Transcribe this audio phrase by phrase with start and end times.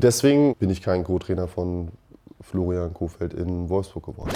[0.00, 1.90] Deswegen bin ich kein Co-Trainer von
[2.40, 4.30] Florian Kofeld in Wolfsburg geworden.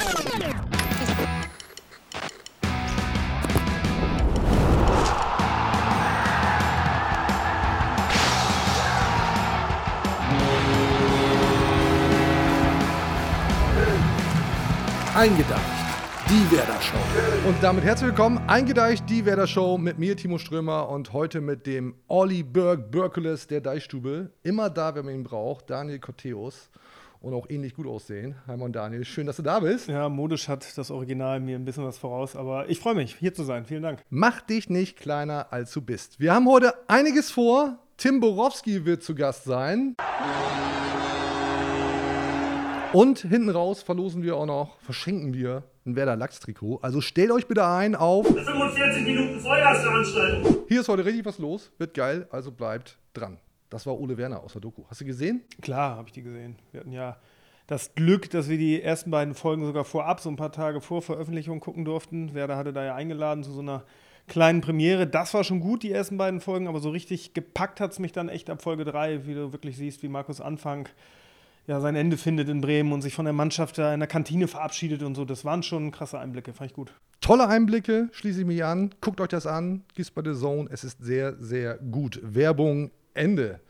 [15.15, 15.82] Eingedeicht,
[16.29, 16.97] die Werder Show.
[17.49, 21.67] Und damit herzlich willkommen, Eingedeicht, die Werder Show mit mir, Timo Strömer und heute mit
[21.67, 24.31] dem Olli Berg Berkules der Deichstube.
[24.43, 26.71] Immer da, wenn man ihn braucht, Daniel Coteus.
[27.21, 28.35] Und auch ähnlich gut aussehen.
[28.49, 29.89] Hi Mon Daniel, schön, dass du da bist.
[29.89, 33.33] Ja, modisch hat das Original mir ein bisschen was voraus, aber ich freue mich, hier
[33.33, 33.65] zu sein.
[33.65, 34.01] Vielen Dank.
[34.11, 36.19] Mach dich nicht kleiner, als du bist.
[36.19, 37.79] Wir haben heute einiges vor.
[37.97, 39.95] Tim Borowski wird zu Gast sein.
[42.93, 46.81] Und hinten raus verlosen wir auch noch, verschenken wir ein Werder Lachs-Trikot.
[46.83, 48.27] Also stellt euch bitte ein auf.
[48.27, 50.59] 45 Minuten Feuerveranstaltung.
[50.69, 53.39] Hier ist heute richtig was los, wird geil, also bleibt dran.
[53.71, 54.85] Das war Ole Werner aus der Doku.
[54.91, 55.41] Hast du gesehen?
[55.63, 56.57] Klar, habe ich die gesehen.
[56.71, 57.17] Wir hatten ja
[57.67, 61.01] das Glück, dass wir die ersten beiden Folgen sogar vorab, so ein paar Tage vor
[61.01, 62.35] Veröffentlichung gucken durften.
[62.35, 63.85] Werder hatte da ja eingeladen zu so einer
[64.29, 65.07] kleinen Premiere.
[65.07, 68.13] Das war schon gut, die ersten beiden Folgen, aber so richtig gepackt hat es mich
[68.13, 70.89] dann echt ab Folge 3, wie du wirklich siehst, wie Markus Anfang
[71.67, 74.49] ja, sein Ende findet in Bremen und sich von der Mannschaft da in der Kantine
[74.49, 75.25] verabschiedet und so.
[75.25, 76.93] Das waren schon krasse Einblicke, fand ich gut.
[77.21, 78.91] Tolle Einblicke, schließe ich mich an.
[79.01, 80.69] Guckt euch das an, gibt's bei The Zone.
[80.73, 82.21] Es ist sehr, sehr gut.
[82.23, 83.61] Werbung, Ende.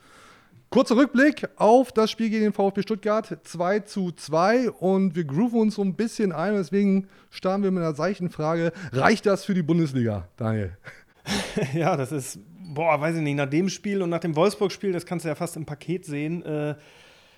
[0.71, 5.61] Kurzer Rückblick auf das Spiel gegen den VfB Stuttgart 2 zu 2 und wir grooven
[5.61, 6.55] uns so ein bisschen ein.
[6.55, 10.79] Deswegen starten wir mit einer seichten Frage: Reicht das für die Bundesliga, Daniel?
[11.75, 12.39] ja, das ist,
[12.73, 15.35] boah, weiß ich nicht, nach dem Spiel und nach dem Wolfsburg-Spiel, das kannst du ja
[15.35, 16.43] fast im Paket sehen.
[16.43, 16.75] Äh,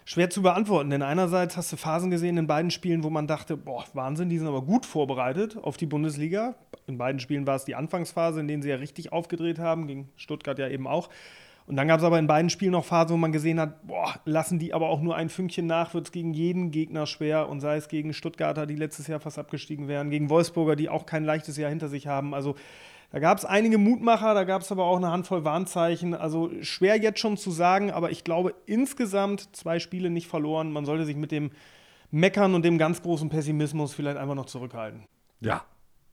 [0.04, 3.56] schwer zu beantworten, denn einerseits hast du Phasen gesehen in beiden Spielen, wo man dachte,
[3.56, 6.54] boah, Wahnsinn, die sind aber gut vorbereitet auf die Bundesliga.
[6.86, 10.10] In beiden Spielen war es die Anfangsphase, in denen sie ja richtig aufgedreht haben, gegen
[10.16, 11.08] Stuttgart ja eben auch.
[11.66, 14.14] Und dann gab es aber in beiden Spielen noch Phasen, wo man gesehen hat, boah,
[14.26, 17.48] lassen die aber auch nur ein Fünkchen nach, wird es gegen jeden Gegner schwer.
[17.48, 21.06] Und sei es gegen Stuttgarter, die letztes Jahr fast abgestiegen wären, gegen Wolfsburger, die auch
[21.06, 22.34] kein leichtes Jahr hinter sich haben.
[22.34, 22.54] Also
[23.10, 26.14] da gab es einige Mutmacher, da gab es aber auch eine Handvoll Warnzeichen.
[26.14, 30.72] Also schwer jetzt schon zu sagen, aber ich glaube insgesamt zwei Spiele nicht verloren.
[30.72, 31.50] Man sollte sich mit dem
[32.10, 35.06] Meckern und dem ganz großen Pessimismus vielleicht einfach noch zurückhalten.
[35.40, 35.64] Ja,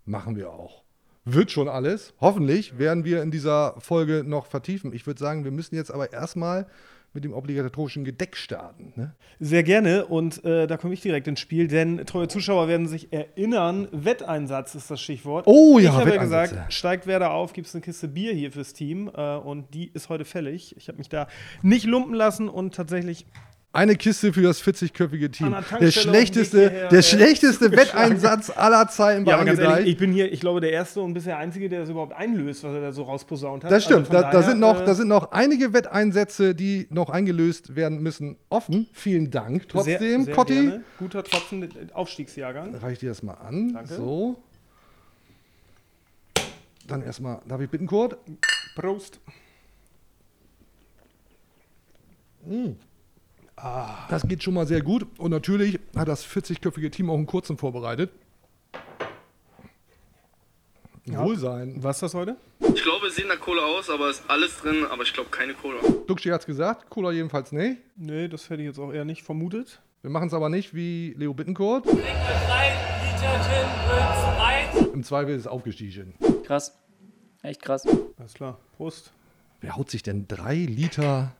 [0.06, 0.84] machen wir auch.
[1.24, 2.13] Wird schon alles.
[2.19, 4.94] Hoffentlich werden wir in dieser Folge noch vertiefen.
[4.94, 6.68] Ich würde sagen, wir müssen jetzt aber erstmal
[7.13, 8.94] mit dem obligatorischen Gedeck starten.
[8.95, 9.16] Ne?
[9.39, 13.11] Sehr gerne und äh, da komme ich direkt ins Spiel, denn treue Zuschauer werden sich
[13.11, 15.45] erinnern, Wetteinsatz ist das Stichwort.
[15.47, 18.33] Oh ja, Ich habe ja gesagt, steigt wer da auf, gibt es eine Kiste Bier
[18.33, 20.75] hier fürs Team äh, und die ist heute fällig.
[20.77, 21.27] Ich habe mich da
[21.61, 23.25] nicht lumpen lassen und tatsächlich
[23.74, 25.56] eine Kiste für das 40-köpfige Team.
[25.80, 27.72] Der schlechteste, hierher, der schlechteste.
[27.82, 31.02] Wetteinsatz aller Zeiten bei Ja, aber ganz ehrlich, ich bin hier, ich glaube, der Erste
[31.02, 33.72] und bisher Einzige, der das überhaupt einlöst, was er da so rausposaunt hat.
[33.72, 34.09] Das stimmt.
[34.09, 37.76] Also da, da, daher, sind noch, äh, da sind noch einige Wetteinsätze, die noch eingelöst
[37.76, 38.88] werden müssen, offen.
[38.94, 39.70] Vielen Dank.
[39.70, 40.84] Trotzdem, sehr, sehr Cotti, gerne.
[41.00, 42.76] Guter Tropfen, Aufstiegsjahrgang.
[42.76, 43.74] reiche ich dir das mal an.
[43.74, 43.94] Danke.
[43.94, 44.44] So.
[46.88, 48.18] Dann erstmal, darf ich bitten, Kurt?
[48.76, 49.20] Prost.
[54.09, 55.05] Das geht schon mal sehr gut.
[55.17, 58.11] Und natürlich hat das 40-köpfige Team auch einen kurzen vorbereitet.
[61.05, 61.83] Wohlsein.
[61.83, 62.38] Was ist das heute?
[62.73, 65.29] Ich glaube, es sieht nach Cola aus, aber es ist alles drin, aber ich glaube
[65.29, 65.79] keine Cola.
[66.07, 67.77] Duxchi hat es gesagt, Cola jedenfalls nicht.
[67.95, 69.81] Nee, das hätte ich jetzt auch eher nicht vermutet.
[70.01, 71.85] Wir machen es aber nicht wie Leo Bittencourt.
[71.85, 72.11] Drei Liter
[73.43, 76.13] Gin wird's Im Zweifel ist es aufgestiegen.
[76.45, 76.78] Krass.
[77.43, 77.88] Echt krass.
[78.17, 78.59] Alles klar.
[78.78, 79.11] Prost.
[79.59, 81.35] Wer haut sich denn drei Liter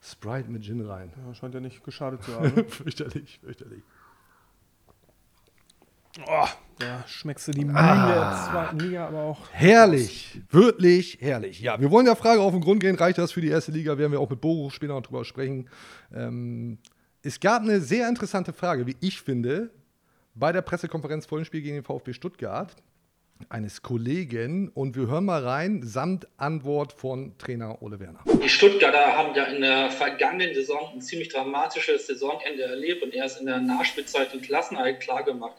[0.00, 1.12] Sprite mit Gin rein?
[1.26, 2.68] Ja, scheint ja nicht geschadet zu haben.
[2.68, 3.82] fürchterlich, fürchterlich.
[6.26, 6.46] oh,
[6.78, 8.06] da schmeckst du die Mühle Ah.
[8.36, 9.40] der zweiten Liga aber auch.
[9.52, 11.60] Herrlich, wirklich herrlich.
[11.60, 13.96] Ja, wir wollen der Frage auf den Grund gehen, reicht das für die erste Liga?
[13.98, 15.68] Werden wir auch mit Boruch später noch drüber sprechen.
[16.14, 16.78] Ähm,
[17.22, 19.70] es gab eine sehr interessante Frage, wie ich finde,
[20.34, 22.76] bei der Pressekonferenz vor dem Spiel gegen den VfB Stuttgart
[23.48, 28.20] eines Kollegen und wir hören mal rein, samt Antwort von Trainer Ole Werner.
[28.42, 33.40] Die Stuttgarter haben ja in der vergangenen Saison ein ziemlich dramatisches Saisonende erlebt und erst
[33.40, 35.56] in der Nachspielzeit den Klassenerhalt klargemacht.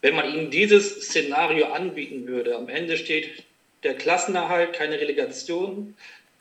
[0.00, 3.44] Wenn man ihnen dieses Szenario anbieten würde, am Ende steht
[3.82, 5.94] der Klassenerhalt, keine Relegation,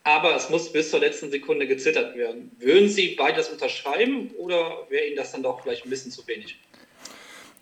[0.04, 2.52] aber es muss bis zur letzten Sekunde gezittert werden.
[2.60, 6.58] Würden Sie beides unterschreiben oder wäre Ihnen das dann doch vielleicht ein bisschen zu wenig?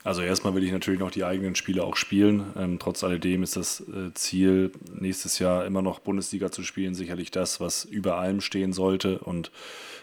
[0.03, 2.45] Also erstmal will ich natürlich noch die eigenen Spiele auch spielen.
[2.57, 7.31] Ähm, trotz alledem ist das äh, Ziel, nächstes Jahr immer noch Bundesliga zu spielen, sicherlich
[7.31, 9.19] das, was über allem stehen sollte.
[9.19, 9.51] Und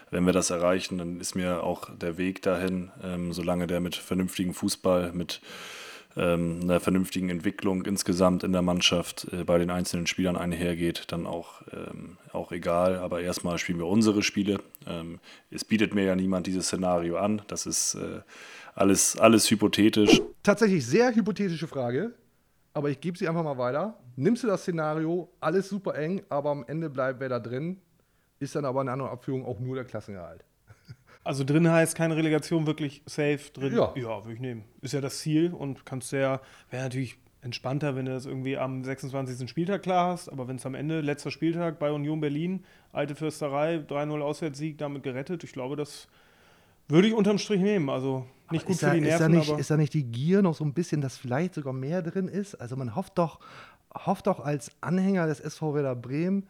[0.09, 3.95] wenn wir das erreichen, dann ist mir auch der Weg dahin, ähm, solange der mit
[3.95, 5.39] vernünftigem Fußball, mit
[6.17, 11.25] ähm, einer vernünftigen Entwicklung insgesamt in der Mannschaft äh, bei den einzelnen Spielern einhergeht, dann
[11.25, 12.97] auch, ähm, auch egal.
[12.97, 14.59] Aber erstmal spielen wir unsere Spiele.
[14.87, 15.19] Ähm,
[15.51, 17.43] es bietet mir ja niemand dieses Szenario an.
[17.47, 18.21] Das ist äh,
[18.73, 20.21] alles, alles hypothetisch.
[20.43, 22.13] Tatsächlich sehr hypothetische Frage,
[22.73, 23.97] aber ich gebe sie einfach mal weiter.
[24.15, 27.77] Nimmst du das Szenario, alles super eng, aber am Ende bleibt wer da drin,
[28.39, 30.43] ist dann aber in einer Abführung auch nur der Klassenerhalt.
[31.23, 33.75] Also drin heißt keine Relegation, wirklich safe drin.
[33.75, 33.93] Ja.
[33.95, 34.63] ja würde ich nehmen.
[34.81, 36.41] Ist ja das Ziel und kannst ja,
[36.71, 39.47] wäre natürlich entspannter, wenn du das irgendwie am 26.
[39.47, 43.77] Spieltag klar hast, aber wenn es am Ende, letzter Spieltag bei Union Berlin, alte Fürsterei,
[43.87, 46.07] 3-0 Auswärtssieg, damit gerettet, ich glaube, das
[46.87, 47.89] würde ich unterm Strich nehmen.
[47.89, 50.03] Also nicht gut ist für da, die ist, da Nerven, nicht, ist da nicht die
[50.03, 52.55] Gier noch so ein bisschen, dass vielleicht sogar mehr drin ist?
[52.55, 53.39] Also man hofft doch,
[53.93, 56.47] hofft doch als Anhänger des SV Werder Bremen,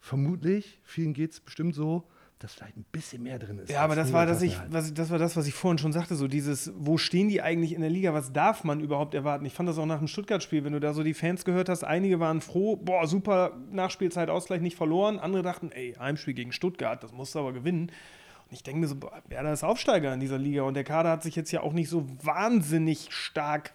[0.00, 2.04] vermutlich, vielen geht es bestimmt so,
[2.40, 3.70] dass vielleicht ein bisschen mehr drin ist.
[3.70, 5.92] Ja, aber das war, das, ich, was, ich- das war das, was ich vorhin schon
[5.92, 9.46] sagte, so dieses, wo stehen die eigentlich in der Liga, was darf man überhaupt erwarten?
[9.46, 11.84] Ich fand das auch nach dem Stuttgart-Spiel, wenn du da so die Fans gehört hast,
[11.84, 17.02] einige waren froh, boah, super, Nachspielzeit, Ausgleich nicht verloren, andere dachten, ey, Heimspiel gegen Stuttgart,
[17.02, 17.90] das musst du aber gewinnen.
[18.54, 18.96] Ich denke mir so,
[19.28, 21.88] Werder ist Aufsteiger in dieser Liga und der Kader hat sich jetzt ja auch nicht
[21.88, 23.72] so wahnsinnig stark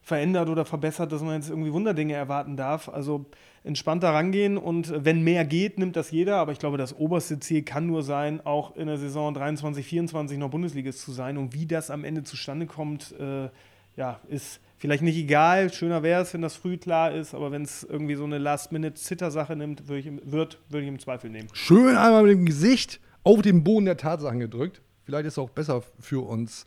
[0.00, 2.88] verändert oder verbessert, dass man jetzt irgendwie Wunderdinge erwarten darf.
[2.88, 3.26] Also
[3.64, 6.36] entspannter rangehen und wenn mehr geht, nimmt das jeder.
[6.36, 10.38] Aber ich glaube, das oberste Ziel kann nur sein, auch in der Saison 23, 24
[10.38, 11.36] noch Bundesligist zu sein.
[11.36, 13.48] Und wie das am Ende zustande kommt, äh,
[13.96, 15.72] ja, ist vielleicht nicht egal.
[15.72, 17.34] Schöner wäre es, wenn das früh klar ist.
[17.34, 21.30] Aber wenn es irgendwie so eine Last-Minute-Zitter-Sache nimmt, würde ich, wird, würde ich im Zweifel
[21.30, 21.48] nehmen.
[21.52, 24.80] Schön einmal mit dem Gesicht auf den Boden der Tatsachen gedrückt.
[25.04, 26.64] Vielleicht ist es auch besser für uns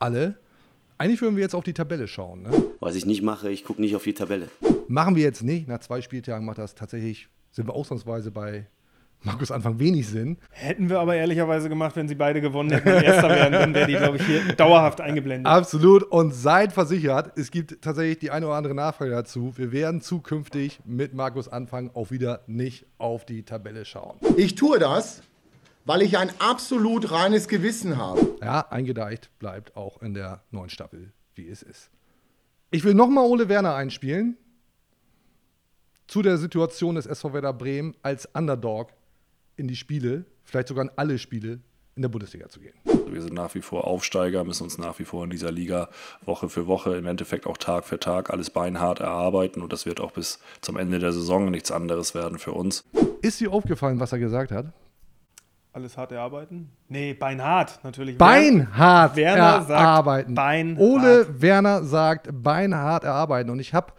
[0.00, 0.36] alle.
[0.98, 2.42] Eigentlich würden wir jetzt auf die Tabelle schauen.
[2.42, 2.50] Ne?
[2.80, 4.48] Was ich nicht mache, ich gucke nicht auf die Tabelle.
[4.88, 5.68] Machen wir jetzt nicht.
[5.68, 8.66] Nach zwei Spieltagen macht das tatsächlich, sind wir ausnahmsweise bei
[9.22, 10.38] Markus Anfang wenig Sinn.
[10.50, 13.86] Hätten wir aber ehrlicherweise gemacht, wenn sie beide gewonnen hätten und Erster wären, dann wäre
[13.86, 15.46] die, glaube ich, hier dauerhaft eingeblendet.
[15.46, 16.02] Absolut.
[16.02, 19.52] Und seid versichert, es gibt tatsächlich die eine oder andere Nachfrage dazu.
[19.56, 24.16] Wir werden zukünftig mit Markus Anfang auch wieder nicht auf die Tabelle schauen.
[24.36, 25.22] Ich tue das,
[25.84, 28.36] weil ich ein absolut reines Gewissen habe.
[28.40, 31.90] Ja, eingedeicht bleibt auch in der neuen Staffel, wie es ist.
[32.70, 34.36] Ich will nochmal Ole Werner einspielen
[36.06, 38.92] zu der Situation des SV Werder Bremen als Underdog
[39.56, 41.60] in die Spiele, vielleicht sogar in alle Spiele
[41.94, 42.74] in der Bundesliga zu gehen.
[43.06, 45.90] Wir sind nach wie vor Aufsteiger, müssen uns nach wie vor in dieser Liga
[46.24, 50.00] Woche für Woche, im Endeffekt auch Tag für Tag alles beinhart erarbeiten und das wird
[50.00, 52.84] auch bis zum Ende der Saison nichts anderes werden für uns.
[53.20, 54.72] Ist dir aufgefallen, was er gesagt hat?
[55.74, 56.70] Alles hart erarbeiten?
[56.88, 58.18] Nee, beinhart natürlich.
[58.18, 60.34] Beinhart Werner sagt erarbeiten.
[60.34, 60.80] beinhart.
[60.80, 63.48] Ole Werner sagt beinhart erarbeiten.
[63.48, 63.94] Und ich habe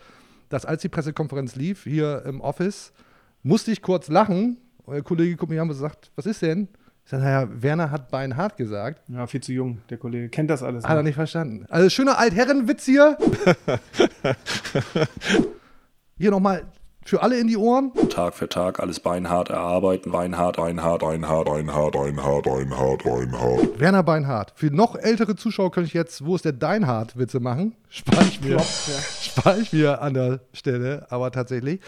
[0.49, 2.93] das, als die Pressekonferenz lief, hier im Office,
[3.41, 4.57] musste ich kurz lachen.
[4.83, 6.67] Und der Kollege guckt mich an und sagt, was ist denn?
[7.05, 9.01] Ich sage, naja, Werner hat beinhart gesagt.
[9.09, 10.29] Ja, viel zu jung, der Kollege.
[10.29, 10.85] Kennt das alles.
[10.85, 11.65] Hat er nicht verstanden.
[11.69, 13.17] Also schöner Altherrenwitz hier.
[16.17, 16.65] hier nochmal
[17.05, 17.91] für alle in die Ohren.
[18.09, 23.79] Tag für Tag alles beinhart erarbeiten, beinhart, beinhart, beinhart, beinhart, beinhart, beinhart, beinhart.
[23.79, 24.53] Werner Beinhardt.
[24.55, 27.75] Für noch ältere Zuschauer könnte ich jetzt, wo ist der Deinhardt, Witze machen.
[27.89, 28.59] Spare ich mir.
[28.59, 31.07] Spare ich mir an der Stelle.
[31.09, 31.79] Aber tatsächlich,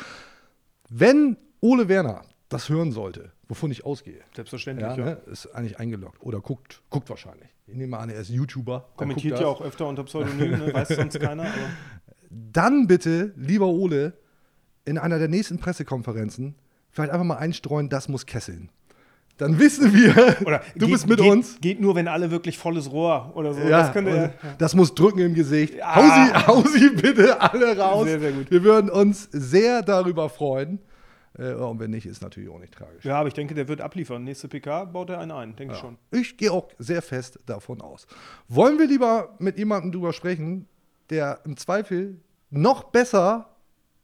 [0.89, 5.05] wenn Ole Werner das hören sollte, wovon ich ausgehe, Selbstverständlich, ja, ja.
[5.05, 7.49] ne, ist eigentlich eingeloggt oder guckt, guckt wahrscheinlich.
[7.67, 8.89] Ich nehme an, er ist YouTuber.
[8.95, 10.73] Kommentiert ja auch öfter unter Pseudonym, ne?
[10.73, 11.43] weiß sonst keiner.
[11.43, 11.51] Aber
[12.29, 14.13] Dann bitte, lieber Ole,
[14.85, 16.55] in einer der nächsten Pressekonferenzen
[16.89, 18.69] vielleicht einfach mal einstreuen, das muss kesseln.
[19.37, 21.57] Dann wissen wir, oder du geht, bist mit geht, uns.
[21.59, 23.59] Geht nur, wenn alle wirklich volles Rohr oder so.
[23.61, 24.33] Ja, das könnte er.
[24.57, 25.75] das muss drücken im Gesicht.
[25.75, 25.95] Ja.
[25.95, 28.07] Hau, sie, hau sie bitte alle raus.
[28.07, 28.49] Sehr, sehr gut.
[28.49, 30.79] Wir würden uns sehr darüber freuen.
[31.37, 33.03] Äh, und wenn nicht, ist natürlich auch nicht tragisch.
[33.03, 34.23] Ja, aber ich denke, der wird abliefern.
[34.23, 35.97] Nächste PK baut er einen ein, denke ich schon.
[36.11, 38.07] Ich gehe auch sehr fest davon aus.
[38.47, 40.67] Wollen wir lieber mit jemandem drüber sprechen,
[41.09, 43.49] der im Zweifel noch besser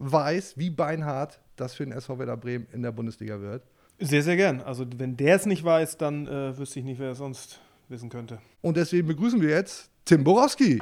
[0.01, 3.63] weiß, wie beinhart das für den SV Werder Bremen in der Bundesliga wird?
[4.00, 4.62] Sehr, sehr gern.
[4.62, 8.10] Also, wenn der es nicht weiß, dann äh, wüsste ich nicht, wer es sonst wissen
[8.10, 8.39] könnte.
[8.62, 10.81] Und deswegen begrüßen wir jetzt Tim Borowski.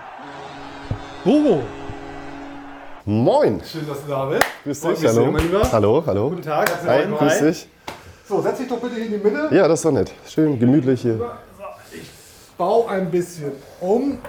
[1.25, 1.63] Boro.
[3.05, 3.61] Moin.
[3.65, 4.43] Schön, dass du da bist.
[4.63, 5.11] Grüß dich, hallo.
[5.11, 5.71] sehr, mein Lieber.
[5.71, 6.29] Hallo, hallo.
[6.29, 6.69] Guten Tag.
[6.69, 7.67] herzlich Hi, grüß dich.
[8.25, 9.49] So, setz dich doch bitte in die Mitte.
[9.51, 10.13] Ja, das ist doch nett.
[10.27, 11.19] Schön gemütlich hier.
[12.57, 14.19] Bau ein bisschen um.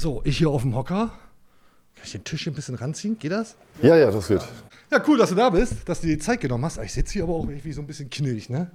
[0.00, 1.10] So, ich hier auf dem Hocker.
[1.94, 3.18] Kann ich den Tisch hier ein bisschen ranziehen?
[3.18, 3.54] Geht das?
[3.82, 4.48] Ja, ja, das wird.
[4.90, 6.78] Ja, cool, dass du da bist, dass du dir die Zeit genommen hast.
[6.78, 8.70] Ich sitze hier aber auch irgendwie so ein bisschen knillig, ne?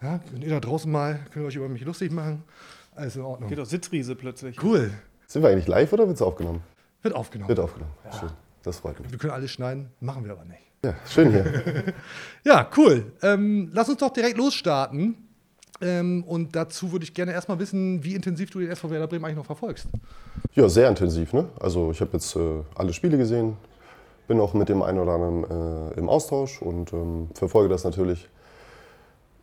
[0.00, 2.44] Ja, wenn ihr da draußen mal, könnt ihr euch über mich lustig machen.
[2.94, 3.48] Alles in Ordnung.
[3.48, 4.62] Geht doch Sitzriese plötzlich.
[4.62, 4.92] Cool.
[5.26, 6.62] Sind wir eigentlich live oder wird es aufgenommen?
[7.02, 7.48] Wird aufgenommen.
[7.48, 7.90] Wird aufgenommen.
[8.16, 8.30] Schön.
[8.62, 9.10] Das freut mich.
[9.10, 10.62] Wir können alles schneiden, machen wir aber nicht.
[10.84, 11.92] Ja, schön hier.
[12.44, 13.10] Ja, cool.
[13.22, 15.27] Ähm, lass uns doch direkt losstarten.
[15.80, 19.24] Ähm, und dazu würde ich gerne erstmal wissen, wie intensiv du den SV Werder Bremen
[19.24, 19.86] eigentlich noch verfolgst.
[20.54, 21.32] Ja, sehr intensiv.
[21.32, 21.48] Ne?
[21.60, 22.40] Also ich habe jetzt äh,
[22.74, 23.56] alle Spiele gesehen,
[24.26, 28.28] bin auch mit dem einen oder anderen äh, im Austausch und ähm, verfolge das natürlich,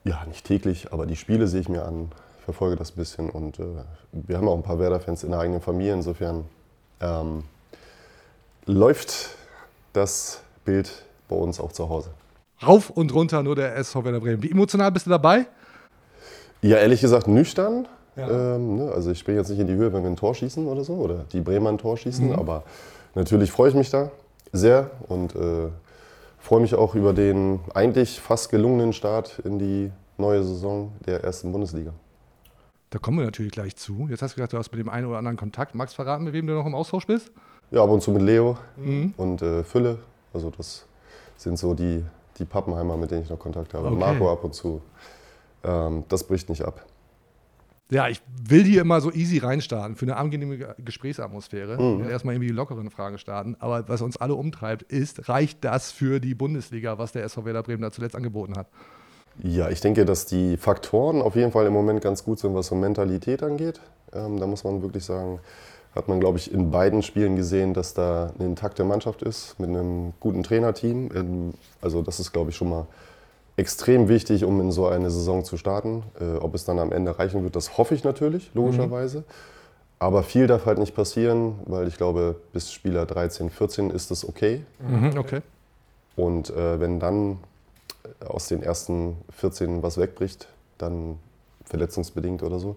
[0.03, 2.11] ja nicht täglich, aber die Spiele sehe ich mir an,
[2.43, 3.63] verfolge das ein bisschen und äh,
[4.11, 6.45] wir haben auch ein paar Werder-Fans in der eigenen Familie, insofern
[7.01, 7.43] ähm,
[8.65, 9.29] läuft
[9.93, 12.11] das Bild bei uns auch zu Hause.
[12.65, 14.43] Rauf und runter nur der SV Werder Bremen.
[14.43, 15.47] Wie emotional bist du dabei?
[16.69, 17.87] Ja, ehrlich gesagt nüchtern.
[18.17, 18.91] Ähm, ne?
[18.91, 20.93] Also ich springe jetzt nicht in die Höhe, wenn wir ein Tor schießen oder so,
[20.93, 22.33] oder die Bremer ein Tor schießen, Mhm.
[22.35, 22.63] aber
[23.13, 24.09] natürlich freue ich mich da
[24.51, 25.67] sehr und äh,
[26.39, 31.51] freue mich auch über den eigentlich fast gelungenen Start in die neue Saison der ersten
[31.51, 31.91] Bundesliga.
[32.89, 34.07] Da kommen wir natürlich gleich zu.
[34.09, 35.75] Jetzt hast du gesagt, du hast mit dem einen oder anderen Kontakt.
[35.75, 37.31] Magst du verraten, mit wem du noch im Austausch bist?
[37.69, 39.13] Ja, ab und zu mit Leo Mhm.
[39.17, 39.97] und äh, Fülle.
[40.33, 40.85] Also das
[41.35, 42.03] sind so die,
[42.39, 43.87] die Pappenheimer, mit denen ich noch Kontakt habe.
[43.87, 43.97] Okay.
[43.97, 44.81] Marco ab und zu.
[45.65, 46.85] Ähm, das bricht nicht ab.
[47.91, 52.01] Ja, ich will hier immer so easy reinstarten für eine angenehme Ge- Gesprächsatmosphäre Mhm.
[52.01, 53.55] und erstmal irgendwie die lockeren Fragen starten.
[53.59, 57.61] Aber was uns alle umtreibt, ist, reicht das für die Bundesliga, was der SV Werder
[57.61, 58.67] Bremen da zuletzt angeboten hat?
[59.43, 62.67] Ja, ich denke, dass die Faktoren auf jeden Fall im Moment ganz gut sind, was
[62.67, 63.79] so Mentalität angeht.
[64.13, 65.39] Ähm, da muss man wirklich sagen,
[65.93, 69.69] hat man, glaube ich, in beiden Spielen gesehen, dass da eine intakte Mannschaft ist mit
[69.69, 71.09] einem guten Trainerteam.
[71.13, 72.87] Ähm, Also das ist, glaube ich, schon mal
[73.57, 76.03] extrem wichtig, um in so eine Saison zu starten.
[76.19, 79.23] Äh, ob es dann am Ende reichen wird, das hoffe ich natürlich, logischerweise.
[79.97, 84.27] Aber viel darf halt nicht passieren, weil ich glaube, bis Spieler 13, 14 ist das
[84.27, 84.63] okay.
[84.79, 85.41] Mhm, okay.
[86.15, 87.39] Und äh, wenn dann
[88.25, 90.47] aus den ersten 14 was wegbricht,
[90.77, 91.17] dann
[91.63, 92.75] verletzungsbedingt oder so,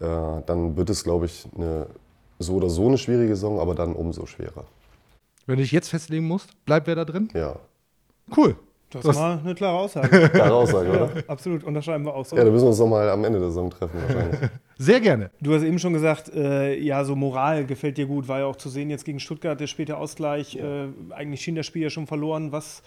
[0.00, 1.86] äh, dann wird es, glaube ich, eine,
[2.38, 4.64] so oder so eine schwierige Saison, aber dann umso schwerer.
[5.46, 7.28] Wenn du dich jetzt festlegen musst, bleibt wer da drin?
[7.34, 7.56] Ja.
[8.36, 8.56] Cool.
[8.96, 10.28] Das Was- war eine klare Aussage.
[10.32, 11.10] Klare Aussage, oder?
[11.16, 12.36] Ja, absolut, unterschreiben wir auch so.
[12.36, 14.40] Ja, da müssen wir uns noch mal am Ende der Saison treffen wahrscheinlich.
[14.78, 15.30] Sehr gerne.
[15.40, 18.56] Du hast eben schon gesagt, äh, ja, so Moral gefällt dir gut, war ja auch
[18.56, 20.56] zu sehen jetzt gegen Stuttgart, der späte Ausgleich.
[20.56, 22.52] Äh, eigentlich schien das Spiel ja schon verloren.
[22.52, 22.82] Was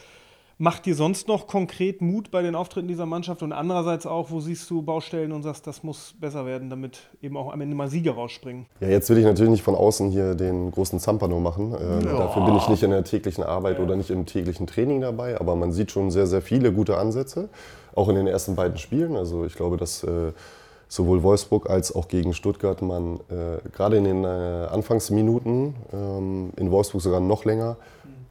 [0.59, 3.41] macht dir sonst noch konkret Mut bei den Auftritten dieser Mannschaft?
[3.41, 7.37] Und andererseits auch, wo siehst du Baustellen und sagst, das muss besser werden, damit eben
[7.37, 8.65] auch am Ende mal Sieger rausspringen?
[8.81, 11.73] Ja, jetzt will ich natürlich nicht von außen hier den großen Zampano machen.
[11.79, 12.17] Ähm, Ja.
[12.19, 15.39] Dafür bin ich nicht in der täglichen Arbeit oder nicht im täglichen Training dabei.
[15.39, 17.47] Aber man sieht schon sehr, sehr viele gute Ansätze,
[17.95, 19.15] auch in den ersten beiden Spielen.
[19.15, 20.33] Also ich glaube, dass äh,
[20.89, 26.69] sowohl Wolfsburg als auch gegen Stuttgart man äh, gerade in den äh, Anfangsminuten, ähm, in
[26.69, 27.77] Wolfsburg sogar noch länger,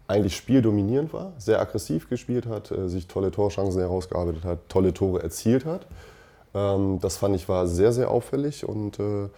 [0.09, 5.23] eigentlich spieldominierend war, sehr aggressiv gespielt hat, äh, sich tolle Torchancen herausgearbeitet hat, tolle Tore
[5.23, 5.87] erzielt hat.
[6.55, 9.29] Ähm, das fand ich war sehr, sehr auffällig und äh,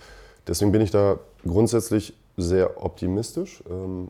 [0.46, 3.62] deswegen bin ich da grundsätzlich sehr optimistisch.
[3.68, 4.08] Ähm,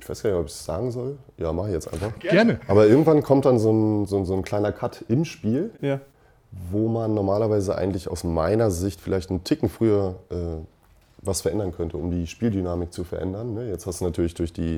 [0.00, 1.16] ich weiß gar nicht, ob ich es sagen soll.
[1.36, 2.18] Ja, mache ich jetzt einfach.
[2.18, 2.58] Gerne.
[2.66, 6.00] Aber irgendwann kommt dann so ein, so, ein- so ein kleiner Cut im Spiel, Ja.
[6.72, 10.34] wo man normalerweise eigentlich aus meiner Sicht vielleicht einen Ticken früher äh,
[11.22, 13.54] was verändern könnte, um die Spieldynamik zu verändern.
[13.54, 13.68] Ne?
[13.68, 14.76] Jetzt hast du natürlich durch die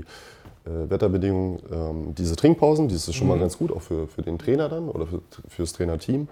[0.67, 3.41] äh, Wetterbedingungen ähm, diese Trinkpausen, das ist schon mal Mhm.
[3.41, 6.29] ganz gut, auch für, für den Trainer dann oder für, fürs Trainerteam.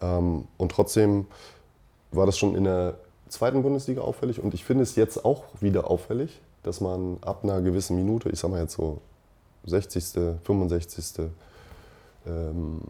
[0.00, 1.26] Ähm, und trotzdem
[2.12, 2.94] war das schon in der
[3.28, 7.60] zweiten Bundesliga auffällig und ich finde es jetzt auch wieder auffällig, dass man ab einer
[7.60, 8.98] gewissen Minute, ich sag mal jetzt so
[9.66, 10.04] 60.,
[10.42, 11.26] 65.,
[12.26, 12.80] ähm,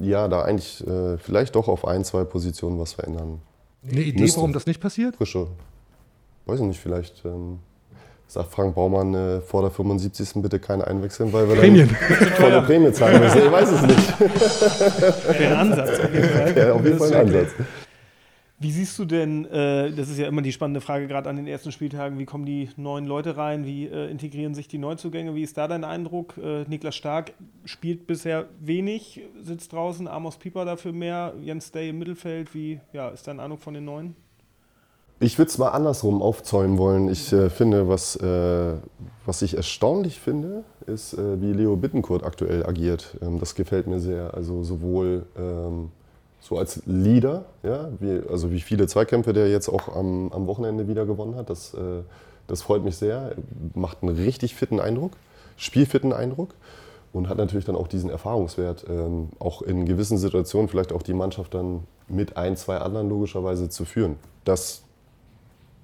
[0.00, 3.40] ja, da eigentlich äh, vielleicht doch auf ein, zwei Positionen was verändern.
[3.88, 4.38] Eine Idee, müsste.
[4.38, 5.16] warum das nicht passiert?
[5.16, 5.46] Frische,
[6.46, 7.58] weiß ich nicht, vielleicht ähm,
[8.26, 10.42] sagt Frank Baumann äh, vor der 75.
[10.42, 11.88] bitte keine einwechseln, weil wir Prämien.
[11.88, 13.38] dann volle Prämie zahlen müssen.
[13.38, 15.40] Ich weiß es nicht.
[15.40, 16.56] Ein Ansatz auf jeden Fall.
[16.56, 17.50] Ja, auf jeden Fall ein Ansatz.
[18.62, 21.48] Wie siehst du denn, äh, das ist ja immer die spannende Frage, gerade an den
[21.48, 25.42] ersten Spieltagen, wie kommen die neuen Leute rein, wie äh, integrieren sich die Neuzugänge, wie
[25.42, 26.38] ist da dein Eindruck?
[26.38, 27.32] Äh, Niklas Stark
[27.64, 33.08] spielt bisher wenig, sitzt draußen, Amos Pieper dafür mehr, Jens Day im Mittelfeld, wie ja,
[33.08, 34.14] ist dein Eindruck von den Neuen?
[35.22, 37.08] Ich würde es mal andersrum aufzäumen wollen.
[37.08, 38.74] Ich äh, finde, was, äh,
[39.24, 43.16] was ich erstaunlich finde, ist, äh, wie Leo Bittencourt aktuell agiert.
[43.22, 44.34] Ähm, das gefällt mir sehr.
[44.34, 45.92] Also sowohl ähm,
[46.40, 50.88] so als Leader, ja, wie, also wie viele Zweikämpfe der jetzt auch am, am Wochenende
[50.88, 51.50] wieder gewonnen hat.
[51.50, 52.02] Das, äh,
[52.48, 53.36] das freut mich sehr.
[53.74, 55.12] Macht einen richtig fitten Eindruck,
[55.56, 56.52] spielfitten Eindruck.
[57.12, 61.14] Und hat natürlich dann auch diesen Erfahrungswert, ähm, auch in gewissen Situationen vielleicht auch die
[61.14, 64.16] Mannschaft dann mit ein, zwei anderen logischerweise zu führen.
[64.44, 64.82] Das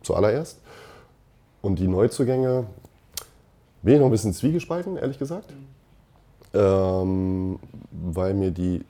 [0.02, 0.58] zuallererst.
[1.62, 2.66] Und die Neuzugänge
[3.82, 5.52] bin ich noch ein bisschen zwiegespalten, ehrlich gesagt.
[6.54, 7.58] Ähm,
[7.90, 8.84] weil mir die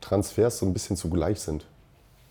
[0.00, 1.64] Transfers so ein bisschen zu gleich sind.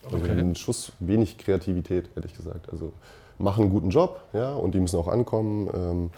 [0.04, 0.30] Also Okay.
[0.38, 2.70] ein Schuss wenig Kreativität, ehrlich gesagt.
[2.70, 2.92] Also
[3.38, 5.68] machen einen guten Job, ja, und die müssen auch ankommen.
[5.74, 6.10] Ähm,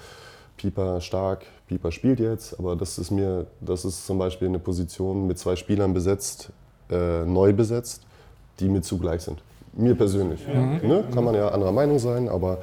[0.56, 5.26] Pieper stark, Pieper spielt jetzt, aber das ist mir, das ist zum Beispiel eine Position
[5.26, 6.50] mit zwei Spielern besetzt,
[6.90, 8.02] äh, neu besetzt,
[8.58, 9.40] die mir zugleich sind.
[9.74, 10.46] Mir persönlich.
[10.46, 11.04] Ne?
[11.12, 12.58] Kann man ja anderer Meinung sein, aber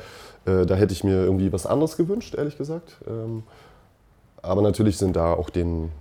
[0.45, 2.97] äh, da hätte ich mir irgendwie was anderes gewünscht, ehrlich gesagt.
[3.07, 3.43] Ähm,
[4.41, 5.91] aber natürlich sind da auch den,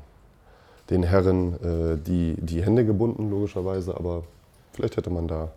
[0.91, 3.97] den Herren äh, die, die Hände gebunden, logischerweise.
[3.97, 4.25] Aber
[4.73, 5.51] vielleicht hätte man da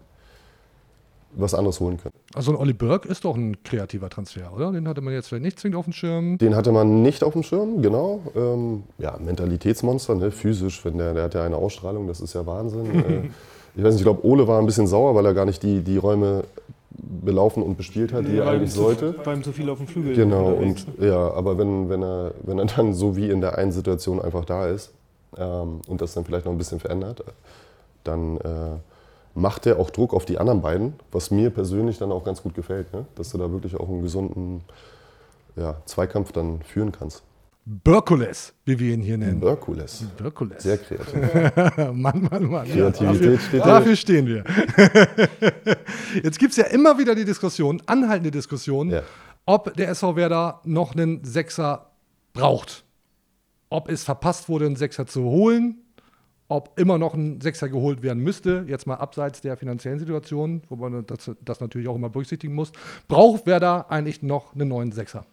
[1.34, 2.14] was anderes holen können.
[2.34, 4.72] Also ein Olli Burke ist doch ein kreativer Transfer, oder?
[4.72, 6.38] Den hatte man jetzt vielleicht nicht zwingend auf dem Schirm.
[6.38, 8.22] Den hatte man nicht auf dem Schirm, genau.
[8.36, 10.32] Ähm, ja, Mentalitätsmonster, ne?
[10.32, 12.86] physisch, wenn der, der hat ja eine Ausstrahlung, das ist ja Wahnsinn.
[13.26, 13.30] äh,
[13.78, 15.82] ich weiß nicht, ich glaube, Ole war ein bisschen sauer, weil er gar nicht die,
[15.82, 16.44] die Räume
[16.90, 19.14] belaufen und bespielt hat, die er eigentlich zu, sollte.
[19.24, 20.16] Beim zu viel auf dem Flügel.
[20.16, 23.72] Genau, und ja, aber wenn, wenn, er, wenn er dann so wie in der einen
[23.72, 24.92] Situation einfach da ist
[25.38, 27.24] ähm, und das dann vielleicht noch ein bisschen verändert,
[28.04, 28.78] dann äh,
[29.36, 32.56] macht er auch Druck auf die anderen beiden, was mir persönlich dann auch ganz gut
[32.56, 33.06] gefällt, ne?
[33.14, 34.62] dass du da wirklich auch einen gesunden
[35.56, 37.22] ja, Zweikampf dann führen kannst.
[37.70, 39.42] Berkules, wie wir ihn hier nennen.
[39.42, 40.06] Berkules.
[40.18, 40.64] Berkules.
[40.64, 41.14] Sehr kreativ.
[41.94, 42.66] Mann, Mann, Mann.
[42.66, 43.66] Kreativität dafür, steht da.
[43.66, 44.44] Dafür stehen wir.
[46.24, 49.02] Jetzt gibt es ja immer wieder die Diskussion, anhaltende Diskussion, Ja.
[49.46, 51.92] ob der SV Werder noch einen Sechser
[52.32, 52.86] braucht.
[53.70, 55.80] Ob es verpasst wurde, einen Sechser zu holen,
[56.48, 60.78] ob immer noch ein Sechser geholt werden müsste, jetzt mal abseits der finanziellen Situation, wo
[60.78, 62.72] man das, das natürlich auch immer berücksichtigen muss.
[63.10, 65.26] Braucht Werder eigentlich noch einen neuen Sechser?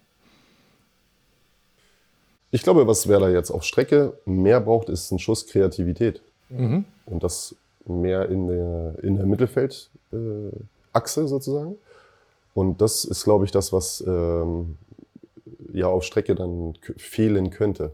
[2.51, 6.21] Ich glaube, was Werder jetzt auf Strecke mehr braucht, ist ein Schuss Kreativität.
[6.49, 6.85] Mhm.
[7.05, 11.75] Und das mehr in der, in der Mittelfeldachse äh, sozusagen.
[12.53, 14.77] Und das ist, glaube ich, das, was ähm,
[15.73, 17.91] ja auf Strecke dann fehlen könnte.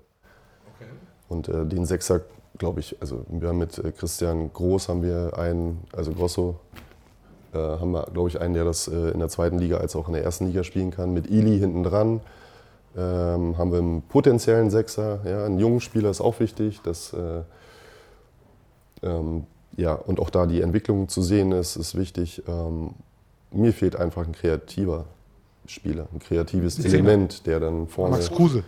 [1.27, 2.21] Und äh, den Sechser,
[2.57, 6.59] glaube ich, also wir haben mit äh, Christian Groß haben wir einen, also Grosso,
[7.53, 10.07] äh, haben wir, glaube ich, einen, der das äh, in der zweiten Liga als auch
[10.07, 11.13] in der ersten Liga spielen kann.
[11.13, 12.21] Mit Ili hinten dran
[12.97, 15.19] ähm, haben wir einen potenziellen Sechser.
[15.25, 16.81] Ja, einen jungen Spieler ist auch wichtig.
[16.81, 17.41] Dass, äh,
[19.03, 19.45] ähm,
[19.77, 22.43] ja, und auch da die Entwicklung zu sehen ist, ist wichtig.
[22.47, 22.91] Ähm,
[23.51, 25.05] mir fehlt einfach ein kreativer
[25.65, 26.93] Spieler, ein kreatives Zehner.
[26.95, 28.15] Element, der dann vorne.
[28.15, 28.63] Max Kruse.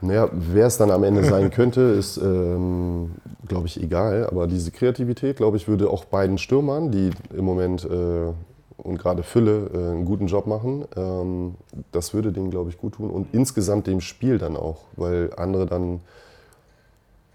[0.00, 3.16] Naja, wer es dann am Ende sein könnte, ist, ähm,
[3.48, 4.28] glaube ich, egal.
[4.28, 8.32] Aber diese Kreativität, glaube ich, würde auch beiden Stürmern, die im Moment äh,
[8.78, 11.56] und gerade Fülle äh, einen guten Job machen, ähm,
[11.92, 13.10] das würde denen, glaube ich, gut tun.
[13.10, 16.00] Und insgesamt dem Spiel dann auch, weil andere dann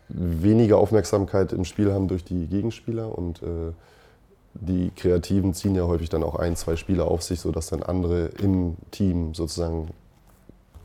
[0.09, 3.71] weniger Aufmerksamkeit im Spiel haben durch die Gegenspieler und äh,
[4.53, 8.27] die Kreativen ziehen ja häufig dann auch ein, zwei Spieler auf sich, sodass dann andere
[8.41, 9.89] im Team sozusagen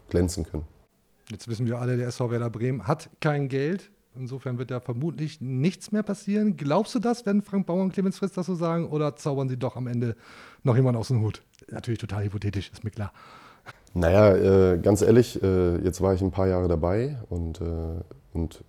[0.08, 0.64] glänzen können.
[1.30, 3.90] Jetzt wissen wir alle, der SV Werder Bremen hat kein Geld.
[4.18, 6.56] Insofern wird da vermutlich nichts mehr passieren.
[6.56, 8.88] Glaubst du das, wenn Frank Bauer und Clemens Fritz das so sagen?
[8.88, 10.16] Oder zaubern sie doch am Ende
[10.64, 11.42] noch jemanden aus dem Hut?
[11.70, 13.12] Natürlich total hypothetisch, ist mir klar.
[13.94, 14.34] Naja,
[14.74, 17.64] äh, ganz ehrlich, äh, jetzt war ich ein paar Jahre dabei und, äh,
[18.32, 18.62] und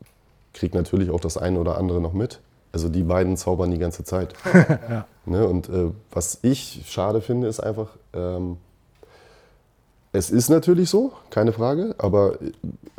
[0.54, 2.42] kriege natürlich auch das eine oder andere noch mit.
[2.72, 4.34] Also die beiden zaubern die ganze Zeit.
[4.90, 5.06] Ja.
[5.26, 5.48] ne?
[5.48, 8.58] Und äh, was ich schade finde, ist einfach, ähm,
[10.12, 12.40] es ist natürlich so, keine Frage, aber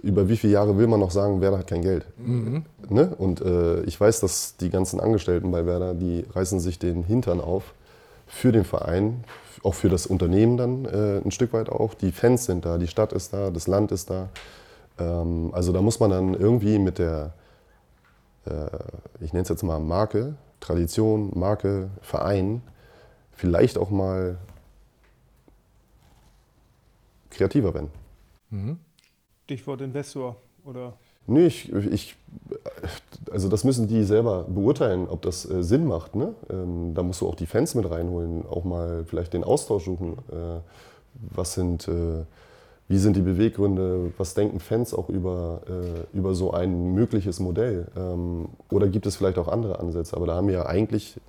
[0.03, 2.07] über wie viele Jahre will man noch sagen, Werder hat kein Geld?
[2.19, 2.65] Mhm.
[2.89, 3.13] Ne?
[3.19, 7.41] Und äh, ich weiß, dass die ganzen Angestellten bei Werder, die reißen sich den Hintern
[7.41, 7.75] auf
[8.27, 9.25] für den Verein,
[9.65, 11.95] auch für das Unternehmen dann äh, ein Stück weit auch.
[11.95, 14.29] Die Fans sind da, die Stadt ist da, das Land ist da.
[14.99, 17.33] Ähm, also da muss man dann irgendwie mit der,
[18.47, 18.67] äh,
[19.21, 22.63] ich nenne es jetzt mal Marke, Tradition, Marke, Verein,
[23.33, 24.39] vielleicht auch mal
[27.31, 27.89] kreativer werden.
[28.51, 28.79] Mhm.
[29.45, 30.95] Stichwort Investor oder
[31.27, 32.17] Nee, ich, ich,
[33.31, 36.17] also das müssen die selber beurteilen, ob das äh, Sinn macht.
[36.17, 36.35] Ne?
[36.51, 40.15] Ähm, da musst du auch die Fans mit reinholen, auch mal vielleicht den Austausch suchen.
[40.33, 40.61] Äh,
[41.35, 42.25] was sind, äh,
[42.89, 47.87] wie sind die Beweggründe, was denken Fans auch über, äh, über so ein mögliches Modell?
[47.97, 50.17] Ähm, oder gibt es vielleicht auch andere Ansätze?
[50.17, 51.21] Aber da haben wir ja eigentlich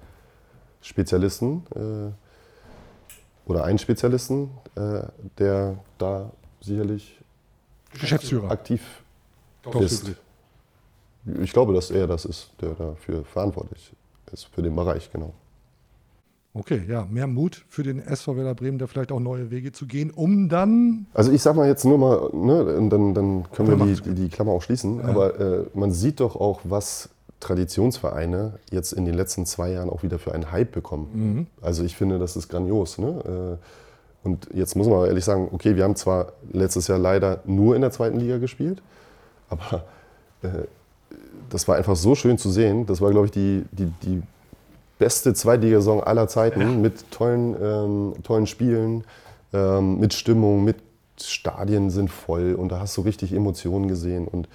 [0.81, 2.11] Spezialisten äh,
[3.51, 5.03] oder einen Spezialisten, äh,
[5.37, 7.19] der da sicherlich
[7.99, 8.49] Geschäftsführer.
[8.49, 8.81] aktiv
[9.63, 10.07] Doch, ist.
[10.07, 11.43] wirklich.
[11.43, 13.91] Ich glaube, dass er das ist, der dafür verantwortlich
[14.31, 15.33] ist, für den Bereich, genau.
[16.53, 19.85] Okay, ja, mehr Mut für den SV Werder Bremen, da vielleicht auch neue Wege zu
[19.85, 21.05] gehen, um dann.
[21.13, 24.51] Also ich sag mal jetzt nur mal, ne, dann, dann können wir die, die Klammer
[24.51, 25.05] auch schließen, Ja.
[25.05, 27.09] aber äh, man sieht doch auch, was
[27.41, 31.09] Traditionsvereine jetzt in den letzten zwei Jahren auch wieder für einen Hype bekommen.
[31.13, 31.47] Mhm.
[31.61, 32.97] Also ich finde, das ist grandios.
[32.97, 33.57] Ne?
[33.59, 33.65] Äh,
[34.23, 37.81] Und jetzt muss man ehrlich sagen, okay, wir haben zwar letztes Jahr leider nur in
[37.81, 38.81] der zweiten Liga gespielt,
[39.49, 39.83] aber
[40.43, 40.67] äh,
[41.49, 42.85] das war einfach so schön zu sehen.
[42.85, 44.21] Das war, glaube ich, die, die, die
[44.99, 49.03] beste Zweitligasaison aller Zeiten mit tollen, ähm, tollen Spielen,
[49.51, 50.77] ähm, mit Stimmung, mit
[51.19, 54.27] Stadien sind voll und da hast du richtig Emotionen gesehen.
[54.27, 54.47] Und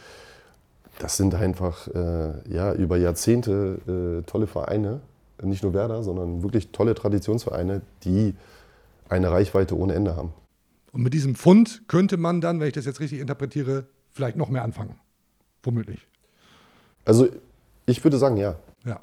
[0.99, 5.01] Das sind einfach äh, ja, über Jahrzehnte äh, tolle Vereine,
[5.43, 8.35] nicht nur Werder, sondern wirklich tolle Traditionsvereine, die
[9.09, 10.33] eine Reichweite ohne Ende haben.
[10.93, 14.49] Und mit diesem Fund könnte man dann, wenn ich das jetzt richtig interpretiere, vielleicht noch
[14.49, 14.99] mehr anfangen.
[15.63, 16.07] Womöglich.
[17.05, 17.29] Also
[17.85, 18.57] ich würde sagen, ja.
[18.85, 19.01] Ja.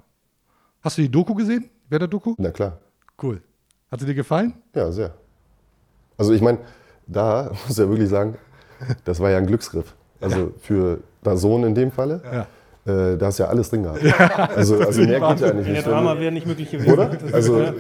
[0.82, 1.70] Hast du die Doku gesehen?
[1.90, 2.36] Werder-Doku?
[2.38, 2.80] Na klar.
[3.22, 3.42] Cool.
[3.92, 4.56] Hat sie dir gefallen?
[4.74, 5.14] Ja, sehr.
[6.18, 6.58] Also ich meine,
[7.06, 8.38] da muss ich ja wirklich sagen,
[9.06, 9.96] das war ja ein Glücksgriff.
[10.24, 10.48] Also Ja.
[10.60, 12.22] für der Sohn in dem Falle.
[12.24, 12.48] Ja.
[12.86, 14.04] Äh, da hast du ja alles drin gehabt.
[14.58, 15.88] also, also mehr geht ja eigentlich Der nicht.
[15.88, 16.92] Drama wäre nicht möglich gewesen.
[16.94, 17.06] Oder?
[17.08, 17.74] Das ist- Also ja.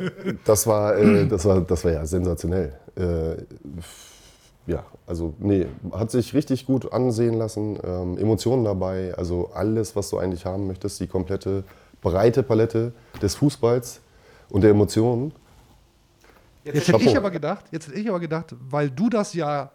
[0.45, 2.73] das war, äh, das war, das war ja sensationell.
[2.95, 3.35] Äh,
[4.65, 7.77] ja, also nee, hat sich richtig gut ansehen lassen.
[7.85, 11.65] Ähm, Emotionen dabei, also alles, was du eigentlich haben möchtest, die komplette
[12.01, 13.99] breite Palette des Fußballs
[14.49, 15.33] und der Emotionen.
[16.63, 19.69] Jetzt hätte ich aber gedacht, jetzt hätte ich aber gedacht, weil du das ja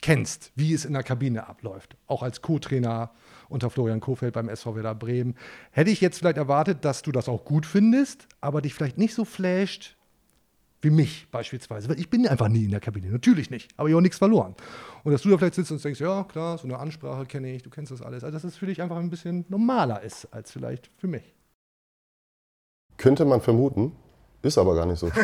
[0.00, 3.10] kennst, wie es in der Kabine abläuft, auch als Co-Trainer
[3.48, 5.34] unter Florian Kofeld beim SV Werder Bremen,
[5.70, 9.14] hätte ich jetzt vielleicht erwartet, dass du das auch gut findest, aber dich vielleicht nicht
[9.14, 9.96] so flasht
[10.82, 11.88] wie mich beispielsweise.
[11.88, 14.18] Weil ich bin einfach nie in der Kabine, natürlich nicht, aber ich habe auch nichts
[14.18, 14.54] verloren.
[15.04, 17.62] Und dass du da vielleicht sitzt und denkst, ja klar, so eine Ansprache kenne ich,
[17.62, 20.52] du kennst das alles, also dass es für dich einfach ein bisschen normaler ist als
[20.52, 21.34] vielleicht für mich.
[22.96, 23.92] Könnte man vermuten,
[24.46, 25.08] ist aber gar nicht so.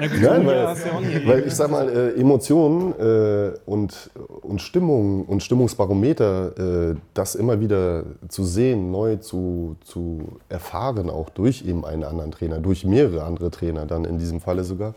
[0.00, 4.10] Nein, weil, weil ich sag mal, äh, Emotionen äh, und,
[4.42, 11.30] und Stimmung und Stimmungsbarometer, äh, das immer wieder zu sehen, neu zu, zu erfahren, auch
[11.30, 14.94] durch eben einen anderen Trainer, durch mehrere andere Trainer dann in diesem Falle sogar,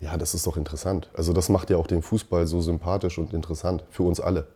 [0.00, 1.10] ja, das ist doch interessant.
[1.14, 4.46] Also das macht ja auch den Fußball so sympathisch und interessant für uns alle.